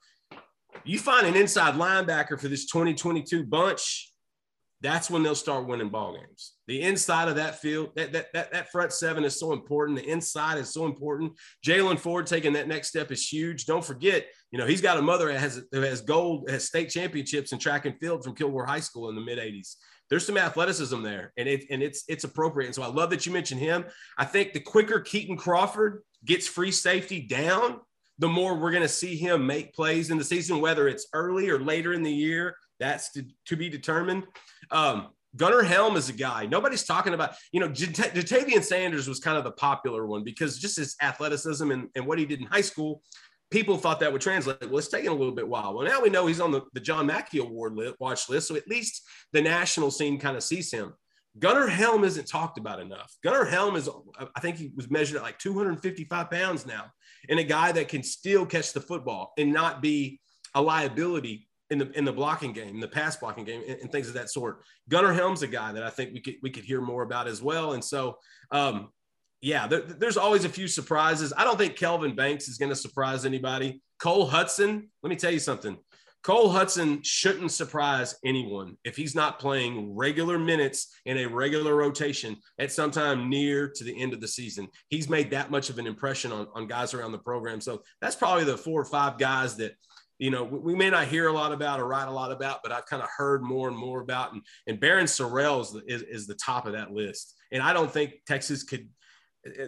You 0.84 0.98
find 0.98 1.26
an 1.26 1.37
inside 1.37 1.74
linebacker 1.74 2.38
for 2.38 2.48
this 2.48 2.66
2022 2.66 3.44
bunch. 3.44 4.10
that's 4.80 5.08
when 5.08 5.22
they'll 5.22 5.34
start 5.34 5.66
winning 5.66 5.88
ball 5.88 6.14
games. 6.14 6.54
The 6.66 6.82
inside 6.82 7.28
of 7.28 7.37
that 7.37 7.58
field, 7.60 7.92
that, 7.96 8.12
that, 8.12 8.32
that, 8.34 8.52
that 8.52 8.70
front 8.70 8.92
seven 8.92 9.24
is 9.24 9.38
so 9.38 9.52
important. 9.52 9.98
The 9.98 10.10
inside 10.10 10.58
is 10.58 10.74
so 10.74 10.84
important. 10.84 11.32
Jaylan 11.64 11.98
Ford 11.98 12.26
taking 12.26 12.52
that 12.52 12.68
next 12.68 12.88
step 12.88 13.10
is 13.10 13.26
huge. 13.26 13.64
Don't 13.64 13.84
forget, 13.84 14.26
you 14.50 14.58
know, 14.58 14.66
he's 14.66 14.82
got 14.82 14.98
a 14.98 15.02
mother 15.02 15.28
that 15.28 15.40
has, 15.40 15.62
that 15.72 15.82
has 15.82 16.02
gold, 16.02 16.50
has 16.50 16.66
state 16.66 16.90
championships 16.90 17.52
in 17.52 17.58
track 17.58 17.87
and 17.87 17.98
field 17.98 18.24
from 18.24 18.34
Kilgore 18.34 18.66
High 18.66 18.80
School 18.80 19.08
in 19.08 19.14
the 19.14 19.22
mid 19.22 19.38
80s. 19.38 19.76
There's 20.10 20.26
some 20.26 20.37
athleticism 20.37 21.02
there, 21.02 21.32
and 21.38 21.48
it 21.48 21.64
and 21.70 21.82
it's 21.82 22.04
it's 22.08 22.24
appropriate. 22.24 22.66
And 22.66 22.74
so 22.74 22.82
I 22.82 22.88
love 22.88 23.10
that 23.10 23.24
you 23.24 23.32
mentioned 23.32 23.60
him. 23.60 23.87
I 24.18 24.24
think 24.24 24.52
the 24.52 24.60
quicker 24.60 25.00
Keaton 25.00 25.37
Crawford 25.37 26.02
gets 26.24 26.46
free 26.46 26.72
safety 26.72 27.22
down, 27.22 27.80
the 28.18 28.29
more 28.29 28.55
we're 28.55 28.70
going 28.70 28.83
to 28.83 28.88
see 28.88 29.16
him 29.16 29.46
make 29.46 29.74
plays 29.74 30.11
in 30.11 30.18
the 30.18 30.24
season, 30.24 30.61
whether 30.61 30.88
it's 30.88 31.07
early 31.12 31.50
or 31.50 31.59
later 31.59 31.92
in 31.92 32.03
the 32.03 32.12
year. 32.12 32.57
That's 32.81 33.12
to, 33.12 33.24
to 33.46 33.57
be 33.57 33.68
determined. 33.68 34.24
Um, 34.70 35.09
Gunnar 35.37 35.62
Helm 35.62 35.96
is 35.96 36.09
a 36.09 36.12
guy 36.12 36.46
nobody's 36.46 36.85
talking 36.85 37.14
about. 37.14 37.35
You 37.53 37.61
know, 37.61 37.68
Ja'Tavion 37.68 38.62
Sanders 38.62 39.09
was 39.09 39.18
kind 39.18 39.37
of 39.37 39.44
the 39.44 39.53
popular 39.53 40.07
one 40.07 40.22
because 40.22 40.59
just 40.59 40.77
his 40.77 40.96
athleticism 41.03 41.70
and, 41.70 41.88
and 41.96 42.07
what 42.07 42.18
he 42.18 42.27
did 42.27 42.40
in 42.40 42.46
high 42.46 42.61
school, 42.61 43.03
people 43.50 43.77
thought 43.77 44.00
that 44.00 44.12
would 44.12 44.20
translate. 44.20 44.61
Well, 44.62 44.79
it's 44.79 44.88
taken 44.88 45.11
a 45.11 45.14
little 45.14 45.35
bit 45.35 45.48
while. 45.48 45.74
Well, 45.74 45.87
now 45.87 46.00
we 46.00 46.11
know 46.11 46.27
he's 46.27 46.40
on 46.40 46.53
the, 46.53 46.62
the 46.72 46.81
John 46.81 47.07
Mackey 47.07 47.38
Award 47.38 47.74
lit, 47.74 47.94
watch 47.98 48.29
list, 48.29 48.48
so 48.48 48.57
at 48.57 48.68
least 48.68 49.03
the 49.33 49.42
national 49.42 49.90
scene 49.90 50.18
kind 50.18 50.37
of 50.37 50.42
sees 50.42 50.72
him. 50.72 50.94
Gunnar 51.38 51.66
Helm 51.66 52.04
isn't 52.04 52.28
talked 52.28 52.58
about 52.58 52.80
enough. 52.80 53.12
Gunnar 53.22 53.44
Helm 53.44 53.74
is, 53.76 53.88
I 54.36 54.40
think 54.40 54.56
he 54.56 54.70
was 54.76 54.90
measured 54.90 55.16
at 55.16 55.22
like 55.22 55.38
255 55.38 56.30
pounds 56.30 56.64
now, 56.64 56.86
and 57.28 57.40
a 57.40 57.44
guy 57.44 57.72
that 57.72 57.88
can 57.88 58.02
still 58.02 58.46
catch 58.46 58.72
the 58.72 58.80
football 58.80 59.32
and 59.36 59.52
not 59.52 59.82
be 59.82 60.20
a 60.54 60.62
liability 60.62 61.48
in 61.70 61.78
the 61.78 61.90
in 61.92 62.04
the 62.04 62.12
blocking 62.12 62.52
game, 62.52 62.78
the 62.78 62.86
pass 62.86 63.16
blocking 63.16 63.44
game, 63.44 63.62
and, 63.66 63.80
and, 63.80 63.90
things 63.90 64.06
of 64.08 64.14
that 64.14 64.30
sort. 64.30 64.62
Gunnar 64.88 65.12
Helm's 65.12 65.42
a 65.42 65.46
guy 65.46 65.72
that 65.72 65.82
I 65.82 65.90
think 65.90 66.12
we 66.12 66.20
could 66.20 66.34
we 66.42 66.50
could 66.50 66.64
hear 66.64 66.80
more 66.80 67.02
about 67.02 67.26
as 67.26 67.42
well. 67.42 67.72
And 67.72 67.84
so, 67.84 68.18
um, 68.50 68.90
yeah, 69.40 69.66
there, 69.66 69.80
there's 69.80 70.16
always 70.16 70.44
a 70.44 70.48
few 70.48 70.68
surprises. 70.68 71.32
I 71.36 71.42
don't 71.42 71.58
think 71.58 71.76
Kelvin 71.76 72.14
Banks 72.14 72.48
is 72.48 72.58
going 72.58 72.70
to 72.70 72.76
surprise 72.76 73.24
anybody. 73.24 73.82
Cole 73.98 74.26
Hudson, 74.26 74.90
let 75.02 75.10
me 75.10 75.16
tell 75.16 75.32
you 75.32 75.38
something. 75.38 75.78
Cole 76.24 76.48
Hudson 76.48 77.02
shouldn't 77.02 77.52
surprise 77.52 78.16
anyone 78.24 78.78
if 78.82 78.96
he's 78.96 79.14
not 79.14 79.38
playing 79.38 79.94
regular 79.94 80.38
minutes 80.38 80.98
in 81.04 81.18
a 81.18 81.26
regular 81.26 81.76
rotation 81.76 82.37
at 82.58 82.72
some 82.72 82.90
time 82.90 83.28
near 83.28 83.68
to 83.68 83.84
the 83.84 84.00
end 84.00 84.14
of 84.14 84.22
the 84.22 84.28
season. 84.28 84.68
He's 84.88 85.10
made 85.10 85.30
that 85.32 85.50
much 85.50 85.68
of 85.68 85.78
an 85.78 85.87
impression 85.87 86.32
on, 86.32 86.48
on 86.54 86.66
guys 86.66 86.94
around 86.94 87.12
the 87.12 87.18
program. 87.18 87.60
So 87.60 87.82
that's 88.00 88.16
probably 88.16 88.44
the 88.44 88.56
four 88.56 88.80
or 88.80 88.87
five 88.87 89.18
guys 89.18 89.56
that 89.56 89.74
you 90.18 90.30
know, 90.30 90.44
we 90.44 90.74
may 90.74 90.90
not 90.90 91.08
hear 91.08 91.26
a 91.26 91.32
lot 91.32 91.52
about 91.52 91.80
or 91.80 91.88
write 91.88 92.06
a 92.06 92.10
lot 92.10 92.30
about, 92.30 92.60
but 92.62 92.70
I've 92.70 92.87
kind 92.87 93.02
of 93.02 93.08
heard 93.14 93.42
more 93.42 93.68
and 93.68 93.76
more 93.76 94.00
about. 94.00 94.32
And, 94.32 94.42
and 94.66 94.80
Barryn 94.80 95.04
Sorrell 95.04 95.60
is, 95.60 95.74
is, 95.88 96.02
is 96.02 96.26
the 96.26 96.37
top 96.37 96.66
of 96.66 96.72
that 96.74 96.92
list. 96.92 97.34
And 97.50 97.62
I 97.62 97.72
don't 97.72 97.90
think 97.90 98.14
Texas 98.26 98.62
could. 98.62 98.88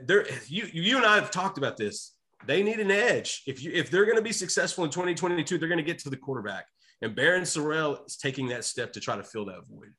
There, 0.05 0.25
you 0.47 0.69
you 0.73 0.97
and 0.97 1.05
I 1.05 1.16
have 1.16 1.31
talked 1.31 1.59
about 1.59 1.77
this. 1.77 2.15
They 2.44 2.62
need 2.62 2.81
an 2.81 2.90
edge. 2.90 3.42
If 3.46 3.62
you 3.62 3.70
if 3.72 3.90
they're 3.90 4.05
going 4.05 4.16
to 4.16 4.22
be 4.22 4.33
successful 4.33 4.85
in 4.85 4.90
2022, 4.90 5.59
they're 5.59 5.68
going 5.68 5.79
to 5.79 5.85
get 5.85 5.99
to 6.01 6.11
the 6.11 6.16
quarterback. 6.16 6.66
And 7.03 7.14
Barryn 7.16 7.42
Sorrell 7.42 8.07
is 8.07 8.16
taking 8.16 8.49
that 8.49 8.64
step 8.64 8.92
to 8.94 9.01
try 9.01 9.16
to 9.16 9.22
fill 9.22 9.44
that 9.46 9.62
void. 9.68 9.92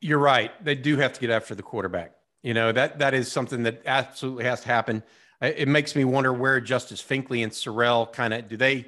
You're 0.00 0.18
right. 0.18 0.52
They 0.64 0.74
do 0.74 0.96
have 0.98 1.12
to 1.14 1.20
get 1.20 1.30
after 1.30 1.54
the 1.54 1.62
quarterback. 1.62 2.12
You 2.42 2.54
know 2.54 2.72
that 2.72 2.98
that 2.98 3.14
is 3.14 3.32
something 3.32 3.62
that 3.62 3.82
absolutely 3.86 4.44
has 4.44 4.60
to 4.62 4.68
happen. 4.68 5.02
It 5.40 5.68
makes 5.68 5.96
me 5.96 6.04
wonder 6.04 6.32
where 6.32 6.60
Justice 6.60 7.02
Finkley 7.02 7.42
and 7.42 7.52
Sorrell 7.52 8.10
kind 8.12 8.32
of 8.32 8.48
do 8.48 8.56
they 8.56 8.86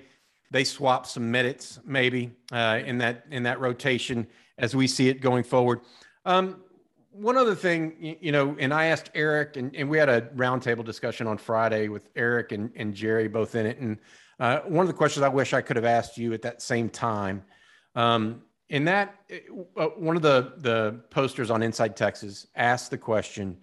they 0.50 0.64
swap 0.64 1.06
some 1.06 1.30
minutes 1.30 1.80
maybe 1.84 2.32
uh, 2.52 2.80
in 2.84 2.98
that 2.98 3.24
in 3.30 3.42
that 3.44 3.60
rotation 3.60 4.26
as 4.58 4.76
we 4.76 4.86
see 4.86 5.08
it 5.08 5.20
going 5.20 5.42
forward. 5.42 5.80
Um, 6.24 6.62
one 7.18 7.36
other 7.36 7.54
thing, 7.54 8.16
you 8.20 8.32
know, 8.32 8.56
and 8.58 8.72
I 8.72 8.86
asked 8.86 9.10
Eric, 9.14 9.56
and, 9.56 9.74
and 9.74 9.88
we 9.88 9.98
had 9.98 10.08
a 10.08 10.22
roundtable 10.36 10.84
discussion 10.84 11.26
on 11.26 11.38
Friday 11.38 11.88
with 11.88 12.08
Eric 12.14 12.52
and, 12.52 12.70
and 12.76 12.94
Jerry 12.94 13.28
both 13.28 13.54
in 13.54 13.66
it. 13.66 13.78
And 13.78 13.98
uh, 14.38 14.60
one 14.60 14.82
of 14.82 14.88
the 14.88 14.94
questions 14.94 15.22
I 15.22 15.28
wish 15.28 15.52
I 15.52 15.62
could 15.62 15.76
have 15.76 15.84
asked 15.84 16.18
you 16.18 16.34
at 16.34 16.42
that 16.42 16.60
same 16.60 16.88
time, 16.88 17.42
um, 17.94 18.42
in 18.68 18.84
that 18.84 19.14
uh, 19.76 19.84
one 19.84 20.16
of 20.16 20.22
the 20.22 20.54
the 20.58 21.00
posters 21.10 21.50
on 21.50 21.62
Inside 21.62 21.96
Texas 21.96 22.46
asked 22.54 22.90
the 22.90 22.98
question: 22.98 23.62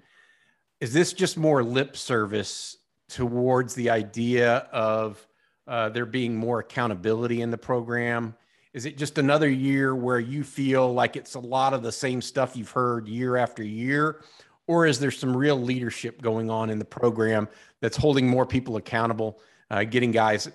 Is 0.80 0.94
this 0.94 1.14
just 1.14 1.38
more 1.38 1.64
lip 1.64 1.96
service 1.96 2.78
towards 3.10 3.76
the 3.76 3.90
idea 3.90 4.68
of 4.72 5.26
uh, 5.68 5.90
there 5.90 6.06
being 6.06 6.36
more 6.36 6.60
accountability 6.60 7.42
in 7.42 7.52
the 7.52 7.58
program? 7.58 8.34
Is 8.74 8.86
it 8.86 8.98
just 8.98 9.20
another 9.20 9.50
year 9.50 9.96
where 9.96 10.20
you 10.20 10.44
feel 10.44 10.92
like 10.92 11.16
it's 11.16 11.36
a 11.36 11.40
lot 11.40 11.74
of 11.74 11.84
the 11.84 11.92
same 11.92 12.22
stuff 12.22 12.56
you've 12.58 12.72
heard 12.72 13.08
year 13.08 13.38
after 13.38 13.64
year? 13.64 14.22
Or 14.66 14.88
is 14.88 15.00
there 15.00 15.12
some 15.12 15.36
real 15.36 15.60
leadership 15.62 16.22
going 16.22 16.50
on 16.50 16.70
in 16.72 16.80
the 16.80 16.86
program 16.86 17.48
that's 17.82 17.98
holding 17.98 18.28
more 18.28 18.46
people 18.46 18.78
accountable, 18.78 19.40
uh, 19.70 19.84
getting 19.84 20.12
guys, 20.12 20.50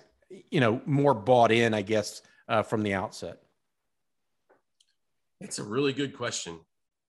you 0.51 0.59
know, 0.59 0.81
more 0.85 1.13
bought 1.13 1.51
in, 1.51 1.73
I 1.73 1.81
guess, 1.81 2.21
uh, 2.49 2.61
from 2.61 2.83
the 2.83 2.93
outset? 2.93 3.37
It's 5.39 5.59
a 5.59 5.63
really 5.63 5.93
good 5.93 6.13
question 6.13 6.59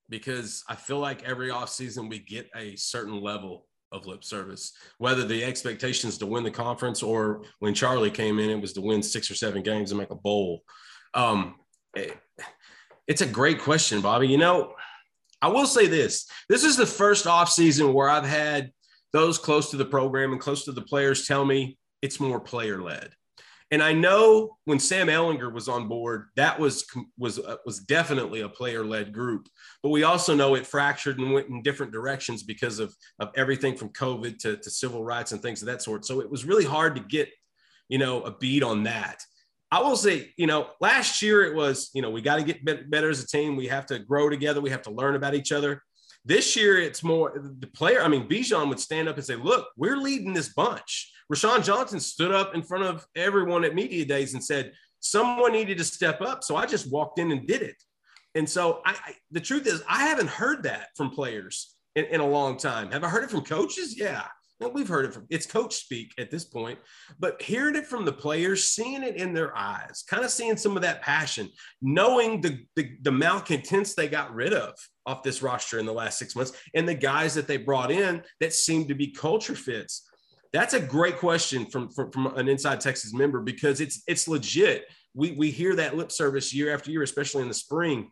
because 0.08 0.62
I 0.68 0.76
feel 0.76 1.00
like 1.00 1.24
every 1.24 1.48
offseason 1.48 2.08
we 2.08 2.20
get 2.20 2.48
a 2.54 2.76
certain 2.76 3.20
level 3.20 3.66
of 3.90 4.06
lip 4.06 4.22
service, 4.22 4.74
whether 4.98 5.26
the 5.26 5.42
expectations 5.42 6.18
to 6.18 6.26
win 6.26 6.44
the 6.44 6.50
conference 6.52 7.02
or 7.02 7.42
when 7.58 7.74
Charlie 7.74 8.10
came 8.12 8.38
in, 8.38 8.50
it 8.50 8.60
was 8.60 8.72
to 8.74 8.80
win 8.80 9.02
six 9.02 9.28
or 9.28 9.34
seven 9.34 9.62
games 9.62 9.90
and 9.90 9.98
make 9.98 10.10
a 10.10 10.14
bowl. 10.14 10.62
Um, 11.14 11.56
it, 11.94 12.16
it's 13.06 13.22
a 13.22 13.26
great 13.26 13.60
question, 13.60 14.00
Bobby. 14.00 14.28
You 14.28 14.38
know, 14.38 14.74
I 15.42 15.48
will 15.48 15.66
say 15.66 15.86
this 15.86 16.28
this 16.48 16.64
is 16.64 16.76
the 16.76 16.86
first 16.86 17.24
offseason 17.24 17.92
where 17.92 18.08
I've 18.08 18.26
had 18.26 18.72
those 19.12 19.38
close 19.38 19.70
to 19.70 19.76
the 19.76 19.84
program 19.84 20.32
and 20.32 20.40
close 20.40 20.64
to 20.64 20.72
the 20.72 20.82
players 20.82 21.26
tell 21.26 21.44
me 21.44 21.78
it's 22.02 22.20
more 22.20 22.40
player 22.40 22.80
led. 22.80 23.10
And 23.72 23.82
I 23.82 23.92
know 23.92 24.56
when 24.64 24.80
Sam 24.80 25.06
Ehlinger 25.06 25.52
was 25.52 25.68
on 25.68 25.86
board, 25.86 26.28
that 26.34 26.58
was 26.58 26.84
was 27.16 27.38
uh, 27.38 27.56
was 27.64 27.78
definitely 27.78 28.40
a 28.40 28.48
player 28.48 28.84
led 28.84 29.12
group. 29.12 29.48
But 29.82 29.90
we 29.90 30.02
also 30.02 30.34
know 30.34 30.56
it 30.56 30.66
fractured 30.66 31.20
and 31.20 31.32
went 31.32 31.48
in 31.48 31.62
different 31.62 31.92
directions 31.92 32.42
because 32.42 32.80
of 32.80 32.94
of 33.20 33.30
everything 33.36 33.76
from 33.76 33.90
COVID 33.90 34.38
to, 34.40 34.56
to 34.56 34.70
civil 34.70 35.04
rights 35.04 35.30
and 35.30 35.40
things 35.40 35.62
of 35.62 35.66
that 35.66 35.82
sort. 35.82 36.04
So 36.04 36.20
it 36.20 36.30
was 36.30 36.44
really 36.44 36.64
hard 36.64 36.96
to 36.96 37.02
get, 37.02 37.28
you 37.88 37.98
know, 37.98 38.22
a 38.22 38.36
beat 38.36 38.64
on 38.64 38.82
that. 38.84 39.22
I 39.70 39.80
will 39.80 39.96
say, 39.96 40.32
you 40.36 40.46
know, 40.46 40.68
last 40.80 41.22
year 41.22 41.44
it 41.44 41.54
was, 41.54 41.90
you 41.94 42.02
know, 42.02 42.10
we 42.10 42.22
got 42.22 42.36
to 42.36 42.42
get 42.42 42.64
better 42.64 43.08
as 43.08 43.22
a 43.22 43.26
team. 43.26 43.56
We 43.56 43.68
have 43.68 43.86
to 43.86 43.98
grow 43.98 44.28
together. 44.28 44.60
We 44.60 44.70
have 44.70 44.82
to 44.82 44.90
learn 44.90 45.14
about 45.14 45.34
each 45.34 45.52
other. 45.52 45.82
This 46.24 46.56
year, 46.56 46.78
it's 46.78 47.02
more 47.02 47.32
the 47.58 47.66
player. 47.68 48.02
I 48.02 48.08
mean, 48.08 48.28
Bijan 48.28 48.68
would 48.68 48.80
stand 48.80 49.08
up 49.08 49.16
and 49.16 49.24
say, 49.24 49.36
"Look, 49.36 49.68
we're 49.76 49.96
leading 49.96 50.34
this 50.34 50.52
bunch." 50.52 51.10
Roschon 51.32 51.64
Johnson 51.64 52.00
stood 52.00 52.32
up 52.32 52.54
in 52.54 52.62
front 52.62 52.84
of 52.84 53.06
everyone 53.14 53.64
at 53.64 53.74
media 53.74 54.04
days 54.04 54.34
and 54.34 54.44
said, 54.44 54.72
someone 55.00 55.52
needed 55.52 55.78
to 55.78 55.84
step 55.84 56.20
up. 56.20 56.44
So 56.44 56.56
I 56.56 56.66
just 56.66 56.90
walked 56.90 57.18
in 57.18 57.32
and 57.32 57.46
did 57.46 57.62
it. 57.62 57.76
And 58.34 58.48
so 58.48 58.80
I, 58.84 58.92
I 58.92 59.12
the 59.30 59.40
truth 59.40 59.66
is, 59.66 59.82
I 59.88 60.06
haven't 60.06 60.28
heard 60.28 60.62
that 60.62 60.88
from 60.96 61.10
players 61.10 61.74
in, 61.96 62.04
in, 62.06 62.20
a 62.20 62.26
long 62.26 62.56
time. 62.56 62.92
Have 62.92 63.02
I 63.02 63.08
heard 63.08 63.24
it 63.24 63.30
from 63.30 63.42
coaches? 63.42 63.98
Yeah. 63.98 64.24
Well, 64.60 64.72
we've 64.72 64.88
heard 64.88 65.06
it 65.06 65.14
from 65.14 65.26
it's 65.30 65.46
coach 65.46 65.74
speak 65.74 66.12
at 66.18 66.30
this 66.30 66.44
point, 66.44 66.78
but 67.18 67.40
hearing 67.40 67.76
it 67.76 67.86
from 67.86 68.04
the 68.04 68.12
players, 68.12 68.68
seeing 68.68 69.02
it 69.02 69.16
in 69.16 69.32
their 69.32 69.56
eyes, 69.56 70.04
kind 70.06 70.22
of 70.22 70.30
seeing 70.30 70.58
some 70.58 70.76
of 70.76 70.82
that 70.82 71.00
passion, 71.00 71.48
knowing 71.80 72.42
the, 72.42 72.58
the, 72.76 72.90
the 73.00 73.10
malcontents 73.10 73.94
they 73.94 74.06
got 74.06 74.34
rid 74.34 74.52
of 74.52 74.74
off 75.06 75.22
this 75.22 75.42
roster 75.42 75.78
in 75.78 75.86
the 75.86 75.92
last 75.92 76.18
six 76.18 76.36
months, 76.36 76.52
and 76.74 76.86
the 76.86 76.94
guys 76.94 77.32
that 77.34 77.46
they 77.46 77.56
brought 77.56 77.90
in 77.90 78.22
that 78.40 78.52
seemed 78.52 78.88
to 78.88 78.94
be 78.94 79.10
culture 79.10 79.54
fits. 79.54 80.06
That's 80.52 80.74
a 80.74 80.80
great 80.80 81.16
question 81.16 81.64
from, 81.64 81.88
from, 81.90 82.10
from 82.10 82.26
an 82.36 82.48
Inside 82.48 82.80
Texas 82.80 83.14
member 83.14 83.40
because 83.40 83.80
it's 83.80 84.02
it's 84.06 84.28
legit. 84.28 84.84
We 85.14 85.32
we 85.32 85.50
hear 85.50 85.74
that 85.76 85.96
lip 85.96 86.12
service 86.12 86.52
year 86.52 86.74
after 86.74 86.90
year, 86.90 87.02
especially 87.02 87.42
in 87.42 87.48
the 87.48 87.54
spring. 87.54 88.10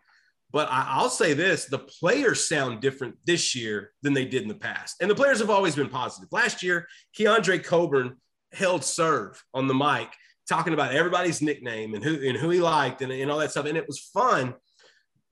But 0.51 0.69
I, 0.71 1.03
will 1.03 1.11
say 1.11 1.35
this: 1.35 1.67
the 1.67 1.79
players 1.79 2.49
sound 2.49 2.81
different 2.81 3.17
this 3.27 3.55
year 3.55 3.93
than 4.03 4.15
they 4.15 4.25
did 4.25 4.43
in 4.43 4.49
the 4.49 4.55
past, 4.55 4.97
and 5.01 5.11
the 5.11 5.15
players 5.15 5.41
have 5.41 5.51
always 5.51 5.75
been 5.77 5.91
positive. 5.91 6.29
Last 6.33 6.63
year, 6.63 6.87
Keandre 7.19 7.63
Coburn 7.63 8.17
held 8.53 8.83
serve 8.83 9.43
on 9.53 9.67
the 9.67 9.75
mic, 9.75 10.09
talking 10.49 10.73
about 10.73 10.95
everybody's 10.95 11.43
nickname 11.43 11.95
and 11.95 12.03
who 12.03 12.27
and 12.27 12.37
who 12.37 12.49
he 12.51 12.61
liked 12.61 13.03
and, 13.03 13.13
and 13.13 13.31
all 13.31 13.39
that 13.39 13.51
stuff, 13.51 13.67
and 13.67 13.77
it 13.77 13.87
was 13.87 13.99
fun. 13.99 14.55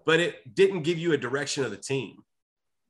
But 0.05 0.21
it 0.21 0.55
didn't 0.55 0.83
give 0.83 0.99
you 0.99 1.13
a 1.15 1.19
direction 1.19 1.65
of 1.65 1.71
the 1.71 1.77
team. 1.77 2.19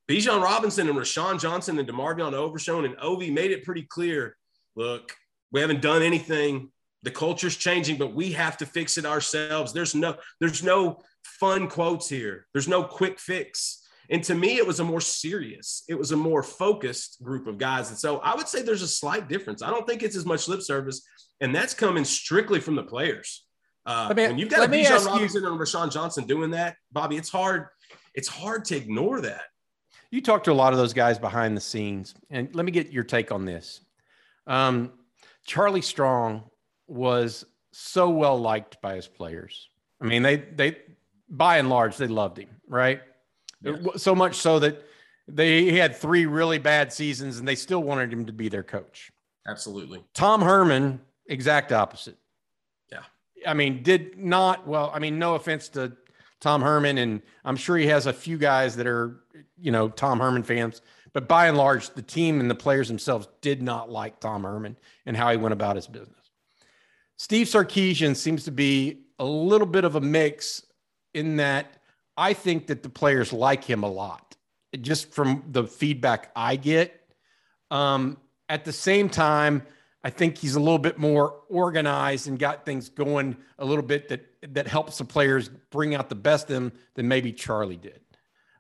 Bijan 0.09 0.43
Robinson 0.43 0.89
and 0.89 0.99
Roschon 0.99 1.41
Johnson 1.41 1.79
and 1.79 1.89
DeMarvion 1.89 2.33
Overshown 2.33 2.85
and 2.85 2.97
Ovi 2.99 3.33
made 3.33 3.51
it 3.51 3.65
pretty 3.65 3.83
clear. 3.83 4.37
Look, 4.77 5.15
we 5.53 5.61
haven't 5.61 5.83
done 5.83 6.03
anything. 6.03 6.71
The 7.03 7.11
culture's 7.11 7.57
changing, 7.57 7.99
but 7.99 8.15
we 8.15 8.33
have 8.33 8.57
to 8.59 8.67
fix 8.67 8.99
it 8.99 9.07
ourselves. 9.07 9.73
There's 9.73 9.95
no, 9.95 10.17
there's 10.41 10.63
no 10.63 10.99
fun 11.27 11.69
quotes 11.69 12.09
here. 12.09 12.47
There's 12.53 12.69
no 12.69 12.85
quick 12.85 13.19
fix. 13.19 13.83
And 14.09 14.23
to 14.25 14.35
me, 14.35 14.57
it 14.57 14.67
was 14.67 14.81
a 14.81 14.85
more 14.85 15.01
serious, 15.01 15.83
it 15.89 15.99
was 15.99 16.13
a 16.13 16.17
more 16.17 16.43
focused 16.43 17.23
group 17.23 17.47
of 17.47 17.59
guys. 17.59 17.91
And 17.91 17.99
so 17.99 18.19
I 18.19 18.35
would 18.35 18.49
say 18.49 18.63
there's 18.63 18.83
a 18.83 18.89
slight 18.89 19.29
difference. 19.29 19.63
I 19.63 19.71
don't 19.71 19.87
think 19.87 20.03
it's 20.03 20.17
as 20.17 20.25
much 20.25 20.49
lip 20.49 20.63
service, 20.63 21.03
and 21.41 21.55
that's 21.55 21.75
coming 21.75 22.05
strictly 22.05 22.61
from 22.61 22.77
the 22.77 22.85
players. 22.85 23.45
Uh, 23.85 24.13
me, 24.15 24.27
when 24.27 24.39
you've 24.39 24.49
got 24.49 24.69
a 24.69 24.71
Bijan 24.71 25.07
Robinson 25.07 25.43
you, 25.43 25.51
and 25.51 25.61
Roschon 25.61 25.93
Johnson 25.93 26.25
doing 26.27 26.51
that, 26.53 26.77
Bobby, 26.93 27.17
it's 27.17 27.29
hard. 27.29 27.67
it's 28.15 28.29
hard 28.29 28.65
to 28.67 28.77
ignore 28.77 29.21
that. 29.21 29.43
You 30.11 30.21
talk 30.21 30.45
to 30.45 30.53
a 30.53 30.55
lot 30.55 30.73
of 30.73 30.79
those 30.79 30.93
guys 30.93 31.19
behind 31.19 31.57
the 31.57 31.61
scenes, 31.61 32.15
and 32.31 32.53
let 32.55 32.65
me 32.65 32.73
get 32.73 32.93
your 32.93 33.05
take 33.05 33.33
on 33.33 33.45
this. 33.45 33.81
Um, 34.47 34.93
Charlie 35.45 35.83
Strong 35.83 36.45
was 36.87 37.45
so 37.73 38.11
well 38.11 38.39
liked 38.39 38.81
by 38.81 38.95
his 38.97 39.09
players. 39.09 39.69
I 40.01 40.07
mean, 40.07 40.23
they 40.23 40.37
they 40.37 40.77
by 41.29 41.59
and 41.59 41.69
large 41.69 41.97
they 41.97 42.07
loved 42.07 42.39
him, 42.39 42.49
right? 42.69 43.01
Yeah. 43.63 43.77
So 43.97 44.15
much 44.15 44.37
so 44.37 44.59
that 44.61 44.85
they 45.29 45.63
he 45.63 45.77
had 45.77 45.97
three 45.97 46.27
really 46.27 46.59
bad 46.59 46.93
seasons, 46.93 47.39
and 47.39 47.49
they 47.49 47.55
still 47.55 47.83
wanted 47.83 48.13
him 48.13 48.27
to 48.27 48.33
be 48.33 48.49
their 48.49 48.63
coach. 48.63 49.11
Absolutely. 49.47 50.05
Tom 50.15 50.43
Herman, 50.43 51.01
exact 51.27 51.73
opposite. 51.73 52.17
Yeah. 52.91 53.03
I 53.47 53.55
mean, 53.55 53.83
did 53.83 54.19
not 54.19 54.67
well. 54.67 54.91
I 54.95 54.99
mean, 54.99 55.19
no 55.19 55.35
offense 55.35 55.69
to 55.71 55.93
Tom 56.41 56.63
Herman, 56.63 56.99
and 56.99 57.23
I'm 57.45 57.57
sure 57.57 57.77
he 57.77 57.87
has 57.87 58.07
a 58.07 58.13
few 58.13 58.39
guys 58.39 58.77
that 58.77 58.87
are, 58.87 59.21
you 59.59 59.71
know, 59.73 59.89
Tom 59.89 60.21
Herman 60.21 60.43
fans. 60.43 60.83
But 61.13 61.29
by 61.29 61.49
and 61.49 61.57
large, 61.57 61.91
the 61.91 62.03
team 62.03 62.41
and 62.41 62.51
the 62.51 62.55
players 62.55 62.89
themselves 62.89 63.27
did 63.41 63.63
not 63.63 63.91
like 63.91 64.21
Tom 64.21 64.43
Herman 64.43 64.77
and 65.07 65.17
how 65.17 65.31
he 65.31 65.39
went 65.39 65.55
about 65.55 65.77
his 65.77 65.87
business. 65.87 66.31
Steve 67.17 67.47
Sarkisian 67.47 68.15
seems 68.15 68.45
to 68.45 68.51
be 68.51 69.05
a 69.19 69.25
little 69.25 69.67
bit 69.67 69.85
of 69.85 69.97
a 69.97 70.01
mix 70.01 70.66
in 71.17 71.37
that 71.37 71.79
I 72.17 72.33
think 72.33 72.69
that 72.69 72.83
the 72.83 72.89
players 72.89 73.33
like 73.33 73.65
him 73.65 73.83
a 73.83 73.91
lot, 73.91 74.37
just 74.81 75.13
from 75.13 75.45
the 75.51 75.65
feedback 75.65 76.31
I 76.37 76.57
get. 76.57 77.01
Um, 77.71 78.19
at 78.49 78.65
the 78.65 78.73
same 78.73 79.09
time, 79.09 79.63
I 80.05 80.11
think 80.11 80.39
he's 80.39 80.55
a 80.55 80.61
little 80.61 80.79
bit 80.79 80.99
more 80.99 81.43
organized 81.49 82.29
and 82.29 82.39
got 82.39 82.65
things 82.65 82.89
going 82.89 83.37
a 83.59 83.65
little 83.65 83.83
bit 83.83 84.09
that 84.11 84.25
that 84.55 84.69
helps 84.69 84.99
the 84.99 85.05
players 85.05 85.49
bring 85.71 85.95
out 85.95 86.09
the 86.09 86.15
best 86.15 86.49
in 86.49 86.55
them 86.55 86.73
than 86.95 87.09
maybe 87.09 87.33
Charlie 87.33 87.77
did. 87.77 88.01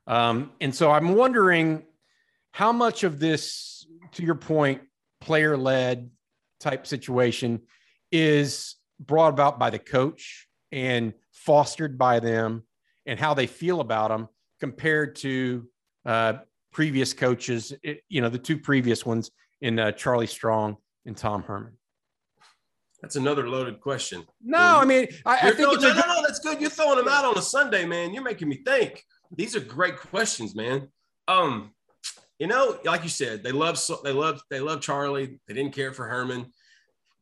Um, 0.07 0.53
and 0.61 0.75
so 0.75 0.90
I'm 0.90 1.14
wondering 1.14 1.85
how 2.53 2.73
much 2.73 3.05
of 3.05 3.21
this, 3.21 3.87
to 4.12 4.25
your 4.25 4.35
point, 4.35 4.81
player 5.21 5.57
led 5.57 6.11
type 6.59 6.87
situation 6.87 7.61
is 8.11 8.77
brought 8.99 9.29
about 9.29 9.59
by 9.59 9.71
the 9.71 9.79
coach 9.79 10.49
and 10.73 11.12
fostered 11.47 11.97
by 11.97 12.21
them 12.21 12.65
and 13.07 13.19
how 13.19 13.33
they 13.33 13.47
feel 13.47 13.81
about 13.81 14.09
them 14.09 14.29
compared 14.61 15.17
to 15.17 15.67
uh, 16.05 16.35
previous 16.73 17.15
coaches, 17.15 17.73
it, 17.83 18.03
you 18.09 18.21
know, 18.21 18.29
the 18.29 18.39
two 18.39 18.59
previous 18.59 19.07
ones 19.07 19.31
in 19.61 19.79
uh, 19.79 19.93
Charlie 19.93 20.27
Strong 20.27 20.77
and 21.07 21.17
Tom 21.17 21.43
Herman. 21.43 21.73
That's 23.01 23.17
another 23.17 23.49
loaded 23.49 23.81
question. 23.81 24.25
No, 24.43 24.59
I 24.59 24.85
mean, 24.85 25.07
I, 25.25 25.37
I 25.37 25.51
think 25.53 25.61
no, 25.61 25.75
a, 25.75 25.81
no, 25.81 25.95
no, 25.95 26.23
that's 26.23 26.41
good. 26.41 26.61
You're 26.61 26.71
throwing 26.71 26.97
them 26.99 27.09
out 27.09 27.25
on 27.25 27.39
a 27.39 27.43
Sunday, 27.43 27.85
man. 27.85 28.13
You're 28.13 28.23
making 28.23 28.49
me 28.49 28.63
think. 28.65 29.05
These 29.35 29.55
are 29.55 29.61
great 29.61 29.97
questions, 29.97 30.55
man. 30.55 30.89
Um, 31.29 31.73
you 32.39 32.47
know, 32.47 32.79
like 32.85 33.03
you 33.03 33.09
said, 33.09 33.43
they 33.43 33.53
love 33.53 33.81
they 34.03 34.13
love 34.13 34.41
they 34.51 34.61
love 34.61 34.81
Charlie. 34.81 35.41
They 35.47 35.55
didn't 35.55 35.75
care 35.75 35.93
for 35.93 36.07
Herman. 36.07 36.53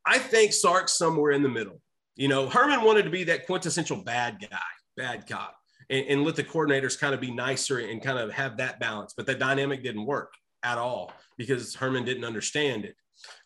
I 0.06 0.18
think 0.18 0.52
Sark's 0.52 0.96
somewhere 0.96 1.32
in 1.32 1.42
the 1.42 1.48
middle. 1.48 1.80
You 2.16 2.28
know, 2.28 2.48
Herman 2.48 2.82
wanted 2.82 3.04
to 3.04 3.10
be 3.10 3.24
that 3.24 3.46
quintessential 3.46 4.02
bad 4.02 4.38
guy, 4.40 4.58
bad 4.96 5.26
cop, 5.26 5.56
and, 5.90 6.06
and 6.06 6.24
let 6.24 6.36
the 6.36 6.44
coordinators 6.44 6.98
kind 6.98 7.14
of 7.14 7.20
be 7.20 7.30
nicer 7.30 7.78
and 7.78 8.02
kind 8.02 8.18
of 8.18 8.32
have 8.32 8.56
that 8.58 8.78
balance. 8.78 9.14
But 9.16 9.26
the 9.26 9.34
dynamic 9.34 9.82
didn't 9.82 10.06
work 10.06 10.32
at 10.62 10.78
all 10.78 11.12
because 11.36 11.74
Herman 11.74 12.04
didn't 12.04 12.24
understand 12.24 12.84
it. 12.84 12.96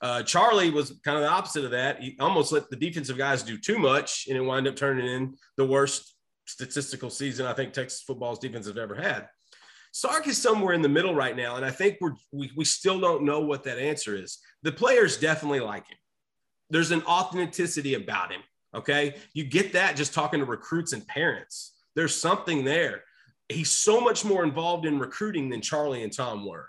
Uh, 0.01 0.23
Charlie 0.23 0.71
was 0.71 0.99
kind 1.05 1.17
of 1.17 1.23
the 1.23 1.31
opposite 1.31 1.65
of 1.65 1.71
that. 1.73 2.03
He 2.03 2.17
almost 2.21 2.53
let 2.53 2.69
the 2.71 2.77
defensive 2.77 3.19
guys 3.19 3.43
do 3.43 3.59
too 3.59 3.79
much, 3.79 4.27
and 4.29 4.37
it 4.37 4.41
wound 4.41 4.67
up 4.67 4.77
turning 4.77 5.07
in 5.07 5.35
the 5.57 5.67
worst 5.67 6.15
statistical 6.47 7.11
season 7.11 7.47
I 7.47 7.53
think 7.53 7.73
Texas 7.73 8.03
football's 8.03 8.39
defense 8.39 8.67
has 8.67 8.79
ever 8.79 8.95
had. 8.95 9.29
Sark 9.93 10.27
is 10.27 10.41
somewhere 10.41 10.75
in 10.75 10.83
the 10.83 10.89
middle 10.89 11.15
right 11.15 11.37
now, 11.37 11.57
and 11.57 11.65
I 11.65 11.71
think 11.71 11.99
we're 12.01 12.15
we, 12.33 12.51
we 12.57 12.65
still 12.65 13.01
don't 13.01 13.25
know 13.25 13.41
what 13.41 13.65
that 13.65 13.79
answer 13.79 14.15
is. 14.15 14.39
The 14.63 14.73
players 14.73 15.17
definitely 15.17 15.61
like 15.61 15.87
him. 15.89 15.99
There's 16.71 16.91
an 16.91 17.03
authenticity 17.03 17.95
about 17.95 18.33
him. 18.33 18.41
Okay, 18.75 19.17
you 19.33 19.45
get 19.45 19.73
that 19.73 19.97
just 19.97 20.13
talking 20.13 20.41
to 20.41 20.47
recruits 20.47 20.93
and 20.93 21.07
parents. 21.07 21.75
There's 21.97 22.15
something 22.15 22.65
there. 22.65 23.03
He's 23.49 23.71
so 23.71 24.01
much 24.01 24.25
more 24.25 24.45
involved 24.45 24.85
in 24.85 24.99
recruiting 24.99 25.49
than 25.49 25.63
Charlie 25.63 26.03
and 26.03 26.13
Tom 26.13 26.47
were 26.47 26.69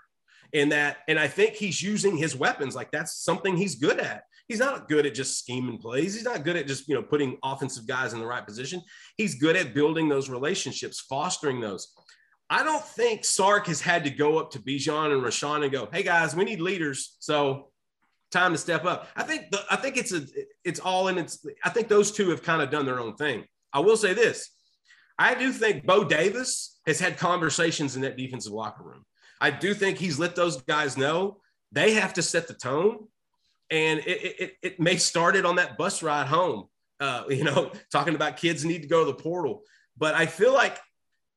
in 0.52 0.70
that. 0.70 0.98
And 1.08 1.18
I 1.18 1.28
think 1.28 1.54
he's 1.54 1.82
using 1.82 2.16
his 2.16 2.34
weapons 2.34 2.74
like 2.74 2.90
that's 2.90 3.22
something 3.22 3.56
he's 3.56 3.74
good 3.74 4.00
at. 4.00 4.24
He's 4.48 4.58
not 4.58 4.88
good 4.88 5.06
at 5.06 5.14
just 5.14 5.38
scheming 5.38 5.78
plays. 5.78 6.14
He's 6.14 6.24
not 6.24 6.42
good 6.42 6.56
at 6.56 6.66
just, 6.66 6.88
you 6.88 6.94
know, 6.94 7.02
putting 7.02 7.38
offensive 7.44 7.86
guys 7.86 8.12
in 8.14 8.18
the 8.18 8.26
right 8.26 8.44
position. 8.44 8.82
He's 9.16 9.36
good 9.36 9.54
at 9.54 9.74
building 9.74 10.08
those 10.08 10.28
relationships, 10.28 11.00
fostering 11.00 11.60
those. 11.60 11.94
I 12.48 12.64
don't 12.64 12.84
think 12.84 13.24
Sark 13.24 13.68
has 13.68 13.80
had 13.80 14.02
to 14.04 14.10
go 14.10 14.38
up 14.38 14.50
to 14.52 14.58
Bijan 14.58 15.12
and 15.12 15.22
Roschon 15.22 15.62
and 15.62 15.70
go, 15.70 15.88
"Hey 15.92 16.02
guys, 16.02 16.34
we 16.34 16.44
need 16.44 16.60
leaders." 16.60 17.16
So 17.20 17.70
time 18.30 18.52
to 18.52 18.58
step 18.58 18.84
up. 18.84 19.08
I 19.16 19.22
think 19.22 19.50
the, 19.50 19.60
I 19.70 19.76
think 19.76 19.96
it's 19.96 20.12
a 20.12 20.22
it's 20.64 20.80
all 20.80 21.08
in 21.08 21.18
its. 21.18 21.44
I 21.64 21.70
think 21.70 21.88
those 21.88 22.12
two 22.12 22.30
have 22.30 22.42
kind 22.42 22.62
of 22.62 22.70
done 22.70 22.86
their 22.86 23.00
own 23.00 23.16
thing. 23.16 23.44
I 23.72 23.80
will 23.80 23.96
say 23.96 24.14
this: 24.14 24.50
I 25.18 25.34
do 25.34 25.52
think 25.52 25.86
Bo 25.86 26.04
Davis 26.04 26.78
has 26.86 27.00
had 27.00 27.18
conversations 27.18 27.96
in 27.96 28.02
that 28.02 28.16
defensive 28.16 28.52
locker 28.52 28.82
room. 28.82 29.04
I 29.40 29.50
do 29.50 29.74
think 29.74 29.98
he's 29.98 30.18
let 30.18 30.36
those 30.36 30.60
guys 30.62 30.96
know 30.96 31.40
they 31.72 31.94
have 31.94 32.14
to 32.14 32.22
set 32.22 32.48
the 32.48 32.54
tone. 32.54 33.06
And 33.70 34.00
it, 34.00 34.40
it, 34.40 34.52
it 34.62 34.80
may 34.80 34.96
start 34.96 35.36
it 35.36 35.46
on 35.46 35.56
that 35.56 35.78
bus 35.78 36.02
ride 36.02 36.26
home, 36.26 36.66
uh, 36.98 37.24
you 37.28 37.44
know, 37.44 37.70
talking 37.92 38.14
about 38.14 38.36
kids 38.36 38.64
need 38.64 38.82
to 38.82 38.88
go 38.88 39.04
to 39.04 39.12
the 39.12 39.22
portal. 39.22 39.62
But 39.96 40.14
I 40.14 40.26
feel 40.26 40.52
like 40.52 40.78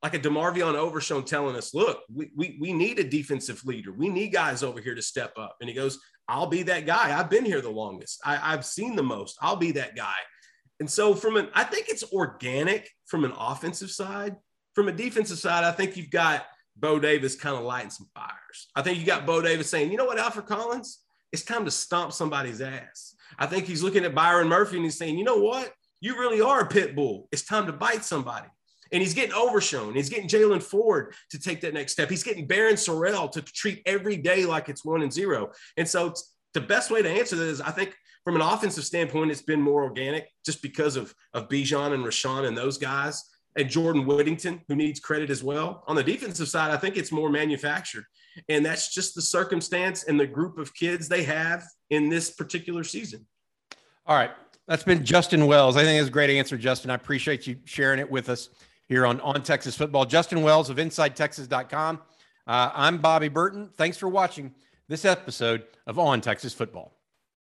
like 0.01 0.15
a 0.15 0.19
DeMarvion 0.19 0.75
Overshown 0.75 1.23
telling 1.23 1.55
us, 1.55 1.73
look, 1.73 2.01
we, 2.13 2.29
we, 2.35 2.57
we 2.59 2.73
need 2.73 2.99
a 2.99 3.05
defensive 3.05 3.63
leader. 3.63 3.93
We 3.93 4.09
need 4.09 4.33
guys 4.33 4.61
over 4.61 4.81
here 4.81 4.95
to 4.95 5.01
step 5.01 5.31
up. 5.37 5.55
And 5.61 5.69
he 5.69 5.73
goes, 5.73 5.97
I'll 6.27 6.47
be 6.47 6.63
that 6.63 6.85
guy. 6.85 7.17
I've 7.17 7.29
been 7.29 7.45
here 7.45 7.61
the 7.61 7.69
longest. 7.69 8.21
I, 8.23 8.53
I've 8.53 8.65
seen 8.65 8.95
the 8.95 9.03
most. 9.03 9.37
I'll 9.41 9.55
be 9.55 9.71
that 9.73 9.95
guy. 9.95 10.15
And 10.79 10.89
so 10.89 11.13
from 11.15 11.37
an, 11.37 11.49
I 11.53 11.63
think 11.63 11.89
it's 11.89 12.03
organic 12.13 12.89
from 13.05 13.25
an 13.25 13.33
offensive 13.37 13.91
side. 13.91 14.35
From 14.73 14.87
a 14.87 14.91
defensive 14.91 15.37
side, 15.37 15.63
I 15.63 15.71
think 15.71 15.95
you've 15.95 16.09
got 16.09 16.45
Bo 16.75 16.99
Davis 16.99 17.35
kind 17.35 17.55
of 17.55 17.63
lighting 17.63 17.91
some 17.91 18.07
fires. 18.15 18.67
I 18.75 18.81
think 18.81 18.99
you 18.99 19.05
got 19.05 19.25
Bo 19.25 19.41
Davis 19.41 19.69
saying, 19.69 19.91
you 19.91 19.97
know 19.97 20.05
what, 20.05 20.17
Alfred 20.17 20.47
Collins, 20.47 20.99
it's 21.31 21.43
time 21.43 21.65
to 21.65 21.71
stomp 21.71 22.13
somebody's 22.13 22.61
ass. 22.61 23.15
I 23.37 23.45
think 23.45 23.65
he's 23.65 23.83
looking 23.83 24.05
at 24.05 24.15
Byron 24.15 24.47
Murphy 24.47 24.77
and 24.77 24.85
he's 24.85 24.97
saying, 24.97 25.17
you 25.17 25.23
know 25.23 25.37
what, 25.37 25.71
you 25.99 26.17
really 26.19 26.41
are 26.41 26.61
a 26.61 26.67
pit 26.67 26.95
bull. 26.95 27.27
It's 27.31 27.43
time 27.43 27.67
to 27.67 27.73
bite 27.73 28.03
somebody. 28.03 28.47
And 28.93 29.01
he's 29.01 29.13
getting 29.13 29.33
overshown. 29.33 29.95
He's 29.95 30.09
getting 30.09 30.29
Jaylan 30.29 30.63
Ford 30.63 31.13
to 31.31 31.39
take 31.39 31.61
that 31.61 31.73
next 31.73 31.93
step. 31.93 32.09
He's 32.09 32.23
getting 32.23 32.47
Barryn 32.47 32.73
Sorrell 32.73 33.29
to 33.31 33.41
treat 33.41 33.81
every 33.85 34.15
day 34.15 34.45
like 34.45 34.69
it's 34.69 34.85
one 34.85 35.01
and 35.01 35.11
zero. 35.11 35.51
And 35.75 35.87
so 35.87 36.13
the 36.53 36.61
best 36.61 36.91
way 36.91 37.01
to 37.01 37.09
answer 37.09 37.35
that 37.35 37.47
is 37.47 37.59
I 37.59 37.71
think 37.71 37.95
from 38.23 38.35
an 38.35 38.41
offensive 38.41 38.85
standpoint, 38.85 39.31
it's 39.31 39.41
been 39.41 39.61
more 39.61 39.83
organic 39.83 40.29
just 40.45 40.61
because 40.61 40.95
of, 40.95 41.13
of 41.33 41.49
Bijan 41.49 41.93
and 41.93 42.05
Roschon 42.05 42.47
and 42.47 42.57
those 42.57 42.77
guys 42.77 43.21
and 43.57 43.69
Jordan 43.69 44.05
Whittington, 44.05 44.61
who 44.67 44.75
needs 44.75 44.99
credit 44.99 45.29
as 45.29 45.43
well. 45.43 45.83
On 45.87 45.95
the 45.95 46.03
defensive 46.03 46.47
side, 46.47 46.71
I 46.71 46.77
think 46.77 46.95
it's 46.95 47.11
more 47.11 47.29
manufactured. 47.29 48.05
And 48.49 48.65
that's 48.65 48.93
just 48.93 49.13
the 49.15 49.21
circumstance 49.21 50.03
and 50.05 50.19
the 50.19 50.25
group 50.25 50.57
of 50.57 50.73
kids 50.73 51.07
they 51.07 51.23
have 51.23 51.63
in 51.89 52.09
this 52.09 52.31
particular 52.31 52.83
season. 52.83 53.27
All 54.05 54.15
right. 54.15 54.31
That's 54.67 54.83
been 54.83 55.03
Justin 55.03 55.45
Wells. 55.45 55.75
I 55.75 55.83
think 55.83 55.99
that's 55.99 56.07
a 56.07 56.11
great 56.11 56.29
answer, 56.29 56.57
Justin. 56.57 56.89
I 56.89 56.95
appreciate 56.95 57.45
you 57.45 57.57
sharing 57.65 57.99
it 57.99 58.09
with 58.09 58.29
us 58.29 58.49
here 58.93 59.07
on 59.07 59.19
On 59.21 59.41
Texas 59.41 59.75
Football. 59.75 60.05
Justin 60.05 60.43
Wells 60.43 60.69
of 60.69 60.77
InsideTexas.com. 60.77 61.99
Uh, 62.45 62.71
I'm 62.73 62.99
Bobby 62.99 63.27
Burton. 63.27 63.71
Thanks 63.75 63.97
for 63.97 64.07
watching 64.07 64.53
this 64.87 65.03
episode 65.03 65.63
of 65.87 65.97
On 65.97 66.21
Texas 66.21 66.53
Football. 66.53 66.93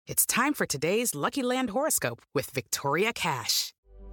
It's 0.07 0.25
time 0.25 0.53
for 0.53 0.65
today's 0.65 1.13
Lucky 1.13 1.43
Land 1.43 1.71
horoscope 1.71 2.21
with 2.33 2.51
Victoria 2.51 3.11
Cash. 3.11 3.74